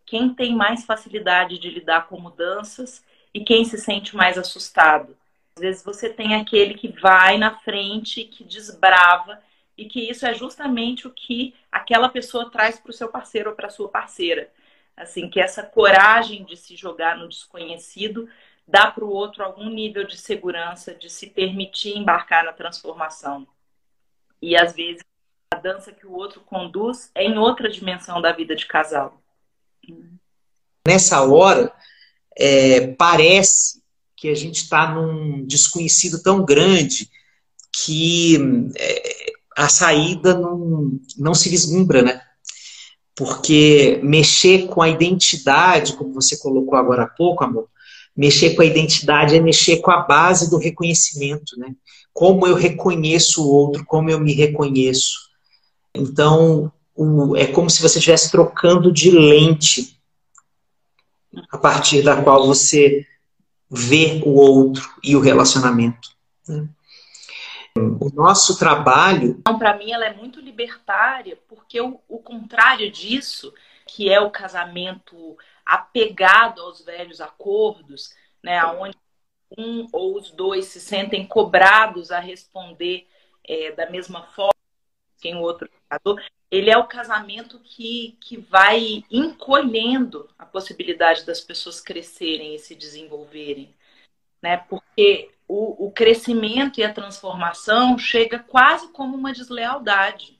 quem 0.05 0.33
tem 0.33 0.55
mais 0.55 0.85
facilidade 0.85 1.57
de 1.57 1.69
lidar 1.69 2.07
com 2.07 2.19
mudanças 2.19 3.03
e 3.33 3.43
quem 3.43 3.65
se 3.65 3.77
sente 3.77 4.15
mais 4.15 4.37
assustado. 4.37 5.17
Às 5.55 5.61
vezes 5.61 5.83
você 5.83 6.09
tem 6.09 6.35
aquele 6.35 6.73
que 6.73 6.87
vai 6.87 7.37
na 7.37 7.57
frente, 7.59 8.23
que 8.23 8.43
desbrava, 8.43 9.41
e 9.77 9.85
que 9.85 10.09
isso 10.09 10.25
é 10.25 10.33
justamente 10.33 11.07
o 11.07 11.11
que 11.11 11.55
aquela 11.71 12.09
pessoa 12.09 12.49
traz 12.51 12.79
para 12.79 12.91
o 12.91 12.93
seu 12.93 13.09
parceiro 13.09 13.49
ou 13.49 13.55
para 13.55 13.67
a 13.67 13.71
sua 13.71 13.89
parceira. 13.89 14.51
Assim, 14.95 15.29
que 15.29 15.39
essa 15.39 15.63
coragem 15.63 16.43
de 16.43 16.55
se 16.55 16.75
jogar 16.75 17.17
no 17.17 17.27
desconhecido 17.27 18.29
dá 18.67 18.91
para 18.91 19.03
o 19.03 19.09
outro 19.09 19.43
algum 19.43 19.69
nível 19.69 20.03
de 20.03 20.17
segurança, 20.17 20.93
de 20.93 21.09
se 21.09 21.27
permitir 21.27 21.97
embarcar 21.97 22.43
na 22.43 22.53
transformação. 22.53 23.47
E 24.41 24.55
às 24.55 24.73
vezes 24.73 25.03
a 25.53 25.57
dança 25.57 25.91
que 25.91 26.05
o 26.05 26.13
outro 26.13 26.41
conduz 26.41 27.11
é 27.15 27.23
em 27.23 27.37
outra 27.37 27.69
dimensão 27.69 28.21
da 28.21 28.31
vida 28.31 28.55
de 28.55 28.65
casal. 28.65 29.21
Nessa 30.87 31.21
hora, 31.23 31.73
é, 32.37 32.87
parece 32.87 33.81
que 34.15 34.29
a 34.29 34.35
gente 34.35 34.63
está 34.63 34.93
num 34.93 35.45
desconhecido 35.45 36.21
tão 36.21 36.45
grande 36.45 37.09
que 37.83 38.37
é, 38.77 39.33
a 39.57 39.67
saída 39.67 40.37
não, 40.37 40.91
não 41.17 41.33
se 41.33 41.49
vislumbra, 41.49 42.01
né? 42.01 42.21
Porque 43.15 43.99
mexer 44.03 44.67
com 44.67 44.81
a 44.81 44.89
identidade, 44.89 45.93
como 45.93 46.13
você 46.13 46.37
colocou 46.37 46.77
agora 46.77 47.03
há 47.03 47.07
pouco, 47.07 47.43
amor, 47.43 47.67
mexer 48.15 48.55
com 48.55 48.61
a 48.61 48.65
identidade 48.65 49.35
é 49.35 49.39
mexer 49.39 49.77
com 49.77 49.91
a 49.91 50.01
base 50.01 50.49
do 50.49 50.57
reconhecimento, 50.57 51.57
né? 51.57 51.73
Como 52.13 52.45
eu 52.45 52.55
reconheço 52.55 53.43
o 53.43 53.51
outro, 53.51 53.85
como 53.85 54.09
eu 54.09 54.19
me 54.19 54.33
reconheço. 54.33 55.31
Então, 55.93 56.71
o, 56.95 57.35
é 57.35 57.47
como 57.47 57.69
se 57.69 57.81
você 57.81 57.97
estivesse 57.97 58.31
trocando 58.31 58.91
de 58.91 59.11
lente 59.11 60.00
a 61.51 61.57
partir 61.57 62.01
da 62.01 62.21
qual 62.21 62.45
você 62.45 63.07
vê 63.69 64.21
o 64.25 64.35
outro 64.35 64.89
e 65.03 65.15
o 65.15 65.21
relacionamento. 65.21 66.09
O 67.75 68.09
nosso 68.13 68.59
trabalho. 68.59 69.37
Então, 69.39 69.57
para 69.57 69.77
mim, 69.77 69.91
ela 69.91 70.05
é 70.05 70.13
muito 70.13 70.41
libertária, 70.41 71.37
porque 71.47 71.79
o, 71.79 72.01
o 72.07 72.19
contrário 72.19 72.91
disso, 72.91 73.53
que 73.87 74.09
é 74.09 74.19
o 74.19 74.29
casamento 74.29 75.37
apegado 75.65 76.61
aos 76.61 76.81
velhos 76.83 77.21
acordos, 77.21 78.13
né, 78.43 78.63
onde 78.65 78.97
um 79.57 79.87
ou 79.91 80.17
os 80.17 80.31
dois 80.31 80.65
se 80.65 80.79
sentem 80.79 81.25
cobrados 81.25 82.11
a 82.11 82.19
responder 82.19 83.07
é, 83.47 83.71
da 83.71 83.89
mesma 83.89 84.23
forma 84.23 84.51
que 85.19 85.33
o 85.33 85.39
outro 85.39 85.69
casou, 85.87 86.17
ele 86.51 86.69
é 86.69 86.77
o 86.77 86.85
casamento 86.87 87.57
que, 87.63 88.17
que 88.19 88.35
vai 88.35 89.05
encolhendo 89.09 90.29
a 90.37 90.45
possibilidade 90.45 91.25
das 91.25 91.39
pessoas 91.39 91.79
crescerem 91.79 92.53
e 92.53 92.59
se 92.59 92.75
desenvolverem. 92.75 93.73
Né? 94.41 94.57
Porque 94.57 95.31
o, 95.47 95.87
o 95.87 95.91
crescimento 95.91 96.79
e 96.79 96.83
a 96.83 96.93
transformação 96.93 97.97
chega 97.97 98.37
quase 98.37 98.89
como 98.89 99.15
uma 99.15 99.31
deslealdade. 99.31 100.37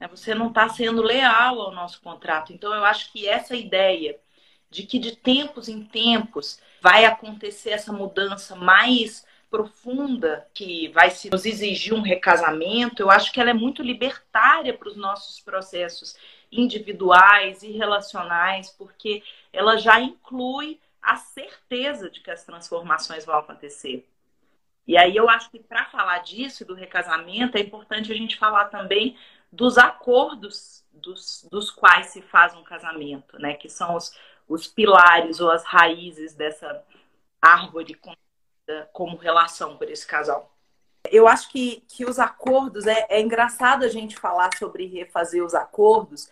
Né? 0.00 0.08
Você 0.08 0.34
não 0.34 0.48
está 0.48 0.70
sendo 0.70 1.02
leal 1.02 1.60
ao 1.60 1.74
nosso 1.74 2.00
contrato. 2.00 2.54
Então, 2.54 2.74
eu 2.74 2.84
acho 2.84 3.12
que 3.12 3.28
essa 3.28 3.54
ideia 3.54 4.18
de 4.70 4.84
que 4.84 4.98
de 4.98 5.16
tempos 5.16 5.68
em 5.68 5.84
tempos 5.84 6.58
vai 6.80 7.04
acontecer 7.04 7.70
essa 7.70 7.92
mudança 7.92 8.56
mais 8.56 9.25
profunda 9.50 10.46
que 10.52 10.88
vai 10.88 11.10
se 11.10 11.30
nos 11.30 11.46
exigir 11.46 11.94
um 11.94 12.02
recasamento, 12.02 13.02
eu 13.02 13.10
acho 13.10 13.32
que 13.32 13.40
ela 13.40 13.50
é 13.50 13.54
muito 13.54 13.82
libertária 13.82 14.74
para 14.74 14.88
os 14.88 14.96
nossos 14.96 15.40
processos 15.40 16.16
individuais 16.50 17.62
e 17.62 17.70
relacionais, 17.70 18.70
porque 18.70 19.22
ela 19.52 19.76
já 19.76 20.00
inclui 20.00 20.80
a 21.00 21.16
certeza 21.16 22.10
de 22.10 22.20
que 22.20 22.30
as 22.30 22.44
transformações 22.44 23.24
vão 23.24 23.36
acontecer. 23.36 24.08
E 24.86 24.96
aí 24.96 25.16
eu 25.16 25.28
acho 25.28 25.50
que 25.50 25.58
para 25.58 25.84
falar 25.86 26.18
disso 26.18 26.64
do 26.64 26.74
recasamento 26.74 27.56
é 27.56 27.60
importante 27.60 28.12
a 28.12 28.14
gente 28.14 28.36
falar 28.36 28.66
também 28.66 29.16
dos 29.50 29.78
acordos 29.78 30.84
dos, 30.92 31.46
dos 31.50 31.70
quais 31.70 32.08
se 32.08 32.22
faz 32.22 32.54
um 32.54 32.62
casamento, 32.62 33.38
né? 33.38 33.54
Que 33.54 33.68
são 33.68 33.96
os, 33.96 34.16
os 34.48 34.66
pilares 34.66 35.40
ou 35.40 35.50
as 35.50 35.64
raízes 35.64 36.34
dessa 36.34 36.84
árvore 37.40 37.94
como 38.92 39.16
relação 39.16 39.76
por 39.76 39.90
esse 39.90 40.06
casal. 40.06 40.52
Eu 41.10 41.28
acho 41.28 41.50
que, 41.50 41.84
que 41.88 42.04
os 42.04 42.18
acordos, 42.18 42.86
é, 42.86 43.06
é 43.08 43.20
engraçado 43.20 43.84
a 43.84 43.88
gente 43.88 44.16
falar 44.16 44.50
sobre 44.58 44.86
refazer 44.86 45.44
os 45.44 45.54
acordos, 45.54 46.28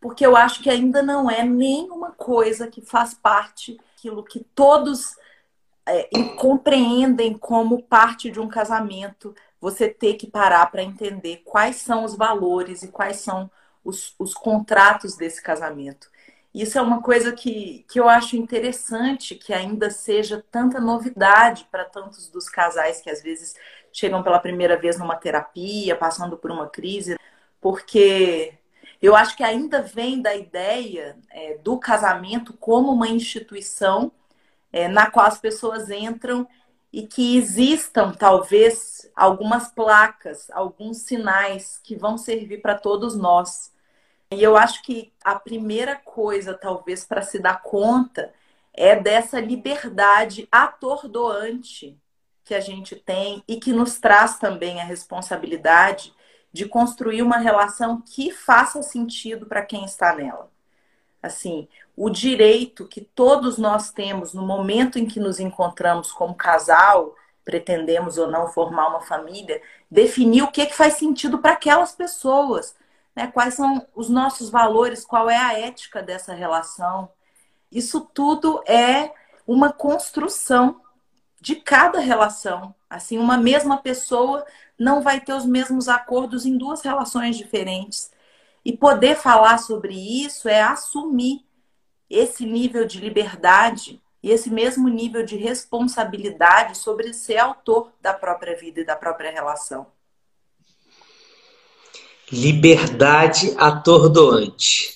porque 0.00 0.24
eu 0.24 0.36
acho 0.36 0.62
que 0.62 0.70
ainda 0.70 1.02
não 1.02 1.30
é 1.30 1.42
nenhuma 1.42 2.12
coisa 2.12 2.68
que 2.68 2.80
faz 2.80 3.14
parte 3.14 3.76
daquilo 3.76 4.22
que 4.22 4.40
todos 4.54 5.16
é, 5.86 6.08
compreendem 6.36 7.36
como 7.36 7.82
parte 7.82 8.30
de 8.30 8.40
um 8.40 8.48
casamento, 8.48 9.34
você 9.60 9.88
ter 9.88 10.14
que 10.14 10.26
parar 10.26 10.70
para 10.70 10.82
entender 10.82 11.42
quais 11.44 11.76
são 11.76 12.04
os 12.04 12.14
valores 12.14 12.82
e 12.82 12.88
quais 12.88 13.16
são 13.16 13.50
os, 13.82 14.14
os 14.18 14.34
contratos 14.34 15.16
desse 15.16 15.42
casamento. 15.42 16.10
Isso 16.54 16.78
é 16.78 16.82
uma 16.82 17.02
coisa 17.02 17.32
que, 17.32 17.84
que 17.88 17.98
eu 17.98 18.08
acho 18.08 18.36
interessante 18.36 19.34
que 19.34 19.52
ainda 19.52 19.90
seja 19.90 20.44
tanta 20.52 20.80
novidade 20.80 21.66
para 21.70 21.84
tantos 21.84 22.28
dos 22.28 22.48
casais 22.48 23.00
que 23.00 23.10
às 23.10 23.20
vezes 23.20 23.56
chegam 23.92 24.22
pela 24.22 24.38
primeira 24.38 24.78
vez 24.78 24.96
numa 24.98 25.16
terapia, 25.16 25.96
passando 25.96 26.36
por 26.36 26.52
uma 26.52 26.68
crise, 26.68 27.18
porque 27.60 28.54
eu 29.02 29.16
acho 29.16 29.36
que 29.36 29.42
ainda 29.42 29.82
vem 29.82 30.22
da 30.22 30.34
ideia 30.34 31.16
é, 31.30 31.58
do 31.58 31.76
casamento 31.78 32.52
como 32.54 32.92
uma 32.92 33.08
instituição 33.08 34.12
é, 34.72 34.88
na 34.88 35.10
qual 35.10 35.26
as 35.26 35.38
pessoas 35.38 35.90
entram 35.90 36.46
e 36.92 37.06
que 37.06 37.36
existam 37.36 38.12
talvez 38.12 39.10
algumas 39.16 39.68
placas, 39.68 40.48
alguns 40.50 40.98
sinais 40.98 41.80
que 41.82 41.96
vão 41.96 42.16
servir 42.16 42.62
para 42.62 42.76
todos 42.76 43.16
nós. 43.16 43.72
E 44.30 44.42
eu 44.42 44.56
acho 44.56 44.82
que 44.82 45.12
a 45.22 45.34
primeira 45.34 45.96
coisa, 45.96 46.54
talvez, 46.54 47.04
para 47.04 47.22
se 47.22 47.38
dar 47.38 47.62
conta 47.62 48.32
é 48.72 48.96
dessa 48.96 49.38
liberdade 49.40 50.48
atordoante 50.50 51.96
que 52.44 52.54
a 52.54 52.60
gente 52.60 52.96
tem 52.96 53.42
e 53.48 53.58
que 53.58 53.72
nos 53.72 53.98
traz 53.98 54.38
também 54.38 54.80
a 54.80 54.84
responsabilidade 54.84 56.12
de 56.52 56.66
construir 56.66 57.22
uma 57.22 57.38
relação 57.38 58.00
que 58.00 58.30
faça 58.30 58.82
sentido 58.82 59.46
para 59.46 59.64
quem 59.64 59.84
está 59.84 60.14
nela. 60.14 60.50
Assim, 61.22 61.66
o 61.96 62.10
direito 62.10 62.86
que 62.86 63.00
todos 63.00 63.56
nós 63.56 63.90
temos 63.90 64.34
no 64.34 64.46
momento 64.46 64.98
em 64.98 65.06
que 65.06 65.18
nos 65.18 65.40
encontramos 65.40 66.12
como 66.12 66.34
casal, 66.34 67.16
pretendemos 67.44 68.18
ou 68.18 68.30
não 68.30 68.48
formar 68.48 68.88
uma 68.88 69.00
família, 69.00 69.60
definir 69.90 70.42
o 70.42 70.50
que, 70.50 70.66
que 70.66 70.76
faz 70.76 70.94
sentido 70.94 71.38
para 71.38 71.52
aquelas 71.52 71.92
pessoas, 71.92 72.76
né? 73.14 73.26
quais 73.28 73.54
são 73.54 73.86
os 73.94 74.08
nossos 74.08 74.50
valores, 74.50 75.04
qual 75.04 75.30
é 75.30 75.36
a 75.36 75.58
ética 75.58 76.02
dessa 76.02 76.34
relação. 76.34 77.10
Isso 77.70 78.00
tudo 78.12 78.62
é 78.66 79.12
uma 79.46 79.72
construção 79.72 80.80
de 81.40 81.56
cada 81.56 82.00
relação. 82.00 82.74
Assim, 82.88 83.18
uma 83.18 83.36
mesma 83.36 83.78
pessoa 83.78 84.44
não 84.78 85.02
vai 85.02 85.20
ter 85.20 85.34
os 85.34 85.44
mesmos 85.44 85.88
acordos 85.88 86.46
em 86.46 86.56
duas 86.56 86.82
relações 86.82 87.36
diferentes. 87.36 88.10
E 88.64 88.76
poder 88.76 89.16
falar 89.16 89.58
sobre 89.58 89.94
isso 89.94 90.48
é 90.48 90.62
assumir 90.62 91.44
esse 92.08 92.46
nível 92.46 92.86
de 92.86 92.98
liberdade 92.98 94.02
e 94.22 94.30
esse 94.30 94.48
mesmo 94.48 94.88
nível 94.88 95.24
de 95.24 95.36
responsabilidade 95.36 96.78
sobre 96.78 97.12
ser 97.12 97.36
autor 97.36 97.92
da 98.00 98.14
própria 98.14 98.56
vida 98.56 98.80
e 98.80 98.84
da 98.84 98.96
própria 98.96 99.30
relação. 99.30 99.86
Liberdade 102.32 103.54
atordoante. 103.58 104.94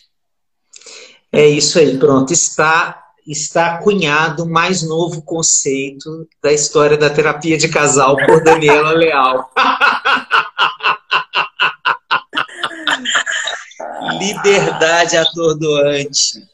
É 1.31 1.47
isso 1.47 1.79
aí, 1.79 1.99
pronto. 1.99 2.33
Está 2.33 3.09
está 3.29 3.79
cunhado 3.79 4.45
o 4.45 4.51
mais 4.51 4.83
novo 4.83 5.21
conceito 5.21 6.27
da 6.43 6.51
história 6.51 6.97
da 6.97 7.11
terapia 7.11 7.59
de 7.59 7.69
casal 7.69 8.17
por 8.17 8.43
Daniela 8.43 8.93
Leal. 8.93 9.53
Liberdade 14.19 15.19
atordoante. 15.19 16.49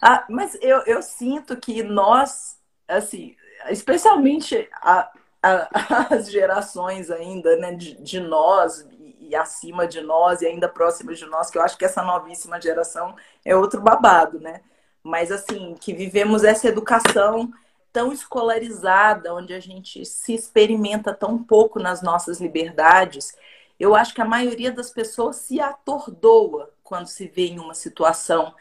Ah, 0.00 0.24
mas 0.30 0.56
eu, 0.62 0.78
eu 0.86 1.02
sinto 1.02 1.54
que 1.56 1.82
nós, 1.82 2.56
assim, 2.88 3.36
especialmente 3.68 4.66
a, 4.80 5.10
a, 5.42 6.06
as 6.14 6.30
gerações 6.30 7.10
ainda, 7.10 7.56
né, 7.56 7.74
de, 7.74 8.00
de 8.02 8.20
nós, 8.20 8.86
e 9.28 9.34
acima 9.34 9.86
de 9.86 10.00
nós 10.00 10.42
e 10.42 10.46
ainda 10.46 10.68
próximas 10.68 11.18
de 11.18 11.26
nós, 11.26 11.50
que 11.50 11.58
eu 11.58 11.62
acho 11.62 11.76
que 11.76 11.84
essa 11.84 12.02
novíssima 12.02 12.60
geração 12.60 13.14
é 13.44 13.56
outro 13.56 13.80
babado, 13.80 14.40
né? 14.40 14.60
Mas 15.02 15.30
assim, 15.30 15.74
que 15.80 15.92
vivemos 15.92 16.44
essa 16.44 16.68
educação 16.68 17.52
tão 17.92 18.12
escolarizada, 18.12 19.34
onde 19.34 19.54
a 19.54 19.60
gente 19.60 20.04
se 20.04 20.34
experimenta 20.34 21.14
tão 21.14 21.42
pouco 21.42 21.78
nas 21.78 22.02
nossas 22.02 22.40
liberdades, 22.40 23.34
eu 23.78 23.94
acho 23.94 24.14
que 24.14 24.20
a 24.20 24.24
maioria 24.26 24.70
das 24.70 24.90
pessoas 24.90 25.36
se 25.36 25.60
atordoa 25.60 26.72
quando 26.82 27.06
se 27.06 27.26
vê 27.26 27.46
em 27.46 27.58
uma 27.58 27.74
situação 27.74 28.54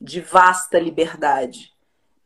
de 0.00 0.20
vasta 0.20 0.78
liberdade, 0.78 1.72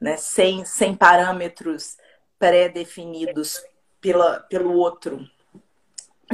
né? 0.00 0.16
sem, 0.16 0.64
sem 0.64 0.94
parâmetros 0.94 1.96
pré-definidos 2.38 3.62
pelo 4.00 4.72
outro. 4.74 5.28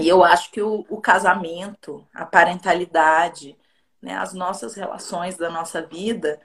E 0.00 0.08
eu 0.08 0.24
acho 0.24 0.50
que 0.50 0.60
o, 0.60 0.84
o 0.88 1.00
casamento, 1.00 2.06
a 2.12 2.24
parentalidade, 2.24 3.56
né, 4.00 4.14
as 4.14 4.32
nossas 4.32 4.74
relações 4.74 5.36
da 5.36 5.50
nossa 5.50 5.82
vida, 5.82 6.40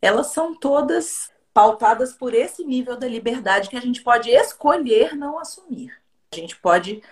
elas 0.00 0.28
são 0.28 0.54
todas 0.54 1.30
pautadas 1.52 2.12
por 2.12 2.34
esse 2.34 2.64
nível 2.64 2.96
da 2.96 3.06
liberdade 3.06 3.68
que 3.68 3.76
a 3.76 3.80
gente 3.80 4.02
pode 4.02 4.30
escolher 4.30 5.14
não 5.14 5.38
assumir. 5.38 5.92
A 6.32 6.36
gente 6.36 6.56
pode 6.56 7.02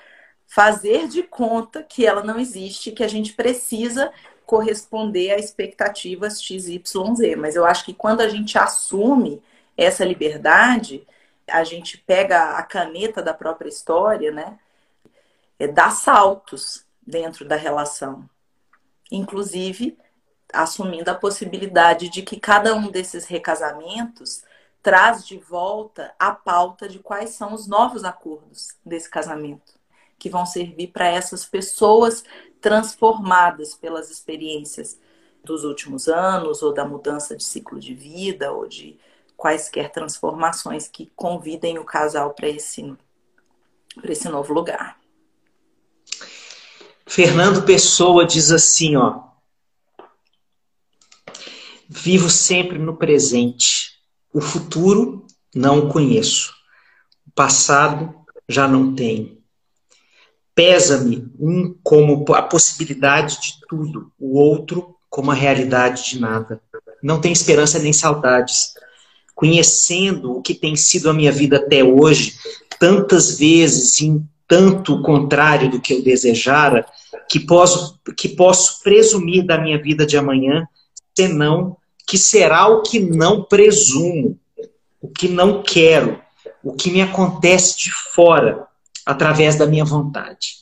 fazer 0.47 1.07
de 1.07 1.23
conta 1.23 1.83
que 1.83 2.07
ela 2.07 2.25
não 2.25 2.39
existe, 2.39 2.91
que 2.91 3.05
a 3.05 3.09
gente 3.09 3.35
precisa 3.35 4.13
corresponder 4.45 5.31
a 5.31 5.39
expectativas 5.39 6.43
XYZ. 6.43 7.37
Mas 7.39 7.55
eu 7.55 7.65
acho 7.65 7.85
que 7.85 7.95
quando 7.95 8.21
a 8.21 8.29
gente 8.29 8.59
assume 8.59 9.41
essa 9.77 10.05
liberdade, 10.05 11.07
a 11.49 11.63
gente 11.63 11.99
pega 11.99 12.57
a 12.57 12.63
caneta 12.63 13.23
da 13.23 13.33
própria 13.33 13.69
história, 13.69 14.33
né? 14.33 14.59
É, 15.61 15.69
dar 15.69 15.91
saltos 15.91 16.87
dentro 17.07 17.45
da 17.45 17.55
relação. 17.55 18.29
Inclusive, 19.13 19.99
assumindo 20.53 21.11
a 21.11 21.15
possibilidade 21.15 22.09
de 22.09 22.23
que 22.23 22.41
cada 22.41 22.75
um 22.75 22.91
desses 22.91 23.27
recasamentos 23.27 24.43
traz 24.83 25.27
de 25.27 25.37
volta 25.37 26.15
a 26.19 26.33
pauta 26.33 26.89
de 26.89 26.99
quais 26.99 27.31
são 27.31 27.53
os 27.53 27.69
novos 27.69 28.03
acordos 28.05 28.75
desse 28.85 29.11
casamento, 29.11 29.75
que 30.19 30.31
vão 30.31 30.47
servir 30.47 30.89
para 30.89 31.07
essas 31.07 31.45
pessoas 31.45 32.25
transformadas 32.61 33.75
pelas 33.75 34.11
experiências 34.11 34.99
dos 35.45 35.65
últimos 35.65 36.09
anos, 36.09 36.63
ou 36.63 36.73
da 36.73 36.85
mudança 36.85 37.37
de 37.37 37.45
ciclo 37.45 37.79
de 37.79 37.95
vida, 37.95 38.53
ou 38.53 38.67
de 38.67 38.99
quaisquer 39.37 39.91
transformações 39.91 40.89
que 40.89 41.11
convidem 41.15 41.79
o 41.79 41.85
casal 41.85 42.33
para 42.33 42.49
esse, 42.49 42.97
esse 44.05 44.29
novo 44.29 44.53
lugar. 44.53 45.00
Fernando 47.11 47.65
Pessoa 47.65 48.25
diz 48.25 48.53
assim, 48.53 48.95
ó. 48.95 49.23
Vivo 51.89 52.31
sempre 52.31 52.79
no 52.79 52.97
presente. 52.97 53.95
O 54.33 54.41
futuro 54.41 55.27
não 55.53 55.81
o 55.81 55.89
conheço. 55.89 56.53
O 57.27 57.33
passado 57.33 58.15
já 58.49 58.69
não 58.69 58.95
tenho. 58.95 59.43
Pesa-me 60.55 61.29
um 61.37 61.77
como 61.83 62.25
a 62.33 62.43
possibilidade 62.43 63.41
de 63.41 63.55
tudo, 63.69 64.13
o 64.17 64.39
outro 64.39 64.95
como 65.09 65.33
a 65.33 65.35
realidade 65.35 66.11
de 66.11 66.21
nada. 66.21 66.63
Não 67.03 67.21
tenho 67.21 67.33
esperança 67.33 67.81
nem 67.81 67.93
saudades. 67.93 68.75
Conhecendo 69.35 70.31
o 70.31 70.43
que 70.43 70.55
tem 70.55 70.77
sido 70.77 71.11
a 71.11 71.15
minha 71.15 71.33
vida 71.33 71.57
até 71.57 71.83
hoje, 71.83 72.37
tantas 72.79 73.37
vezes, 73.37 74.01
em 74.01 74.25
tanto 74.51 74.97
o 74.97 75.03
contrário 75.03 75.71
do 75.71 75.81
que 75.81 75.95
eu 75.95 76.03
desejara, 76.03 76.85
que 77.31 77.39
posso, 77.39 78.01
que 78.17 78.29
posso 78.29 78.83
presumir 78.83 79.47
da 79.47 79.57
minha 79.57 79.81
vida 79.81 80.05
de 80.05 80.17
amanhã, 80.17 80.67
senão 81.17 81.77
que 82.05 82.19
será 82.19 82.67
o 82.67 82.83
que 82.83 82.99
não 82.99 83.45
presumo, 83.45 84.37
o 85.01 85.07
que 85.09 85.29
não 85.29 85.63
quero, 85.63 86.21
o 86.65 86.73
que 86.73 86.91
me 86.91 87.01
acontece 87.01 87.79
de 87.79 87.93
fora, 88.13 88.67
através 89.07 89.55
da 89.55 89.67
minha 89.67 89.85
vontade. 89.85 90.57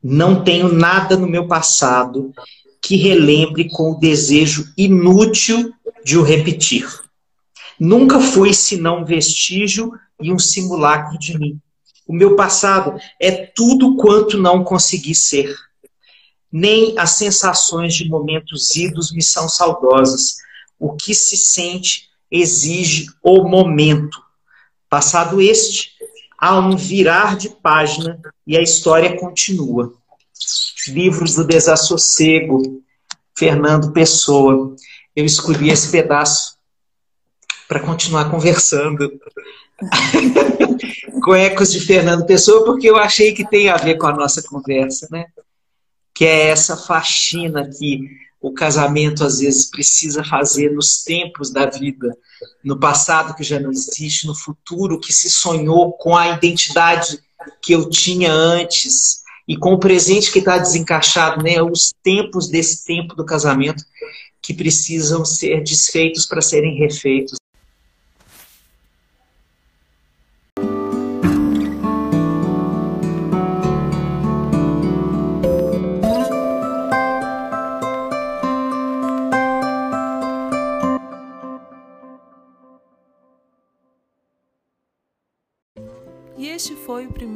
Não 0.00 0.44
tenho 0.44 0.72
nada 0.72 1.16
no 1.16 1.26
meu 1.26 1.48
passado 1.48 2.32
que 2.80 2.94
relembre 2.94 3.68
com 3.68 3.90
o 3.90 3.98
desejo 3.98 4.72
inútil 4.76 5.74
de 6.04 6.16
o 6.16 6.22
repetir. 6.22 6.86
Nunca 7.80 8.20
fui 8.20 8.54
senão 8.54 9.00
um 9.00 9.04
vestígio 9.04 9.92
e 10.22 10.32
um 10.32 10.38
simulacro 10.38 11.18
de 11.18 11.36
mim. 11.36 11.60
O 12.08 12.14
meu 12.14 12.34
passado 12.34 12.98
é 13.20 13.30
tudo 13.54 13.94
quanto 13.96 14.38
não 14.38 14.64
consegui 14.64 15.14
ser. 15.14 15.54
Nem 16.50 16.98
as 16.98 17.10
sensações 17.10 17.94
de 17.94 18.08
momentos 18.08 18.74
idos 18.74 19.12
me 19.12 19.22
são 19.22 19.46
saudosas. 19.46 20.36
O 20.78 20.96
que 20.96 21.14
se 21.14 21.36
sente 21.36 22.08
exige 22.30 23.08
o 23.22 23.46
momento. 23.46 24.18
Passado 24.88 25.38
este, 25.42 25.92
há 26.38 26.58
um 26.58 26.74
virar 26.74 27.36
de 27.36 27.50
página 27.50 28.18
e 28.46 28.56
a 28.56 28.62
história 28.62 29.14
continua. 29.18 29.92
Livros 30.88 31.34
do 31.34 31.44
Desassossego, 31.44 32.82
Fernando 33.36 33.92
Pessoa. 33.92 34.74
Eu 35.14 35.26
escolhi 35.26 35.68
esse 35.68 35.90
pedaço 35.90 36.56
para 37.68 37.80
continuar 37.80 38.30
conversando 38.30 39.20
com 41.22 41.34
ecos 41.34 41.72
de 41.72 41.80
Fernando 41.80 42.26
Pessoa, 42.26 42.64
porque 42.64 42.88
eu 42.88 42.96
achei 42.96 43.32
que 43.32 43.48
tem 43.48 43.68
a 43.68 43.76
ver 43.76 43.96
com 43.96 44.06
a 44.06 44.16
nossa 44.16 44.42
conversa, 44.42 45.08
né? 45.10 45.26
Que 46.12 46.24
é 46.24 46.48
essa 46.48 46.76
faxina 46.76 47.68
que 47.68 48.00
o 48.40 48.52
casamento 48.52 49.24
às 49.24 49.40
vezes 49.40 49.68
precisa 49.68 50.22
fazer 50.22 50.72
nos 50.72 51.02
tempos 51.02 51.50
da 51.50 51.66
vida, 51.66 52.16
no 52.62 52.78
passado 52.78 53.34
que 53.34 53.42
já 53.42 53.58
não 53.58 53.70
existe, 53.70 54.26
no 54.26 54.34
futuro 54.34 55.00
que 55.00 55.12
se 55.12 55.28
sonhou 55.28 55.92
com 55.92 56.16
a 56.16 56.28
identidade 56.28 57.18
que 57.62 57.72
eu 57.72 57.88
tinha 57.88 58.32
antes 58.32 59.22
e 59.46 59.56
com 59.56 59.72
o 59.72 59.78
presente 59.78 60.30
que 60.30 60.40
está 60.40 60.58
desencaixado, 60.58 61.42
né? 61.42 61.62
Os 61.62 61.92
tempos 62.02 62.48
desse 62.48 62.84
tempo 62.84 63.14
do 63.14 63.24
casamento 63.24 63.82
que 64.42 64.54
precisam 64.54 65.24
ser 65.24 65.62
desfeitos 65.62 66.26
para 66.26 66.40
serem 66.40 66.78
refeitos. 66.78 67.37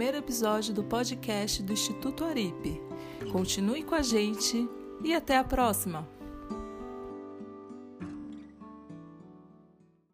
Primeiro 0.03 0.19
episódio 0.19 0.75
do 0.75 0.83
podcast 0.83 1.63
do 1.63 1.73
Instituto 1.73 2.25
Aripe. 2.25 2.83
Continue 3.31 3.85
com 3.85 3.95
a 3.95 4.03
gente 4.03 4.69
e 5.05 5.15
até 5.15 5.37
a 5.37 5.45
próxima! 5.45 6.22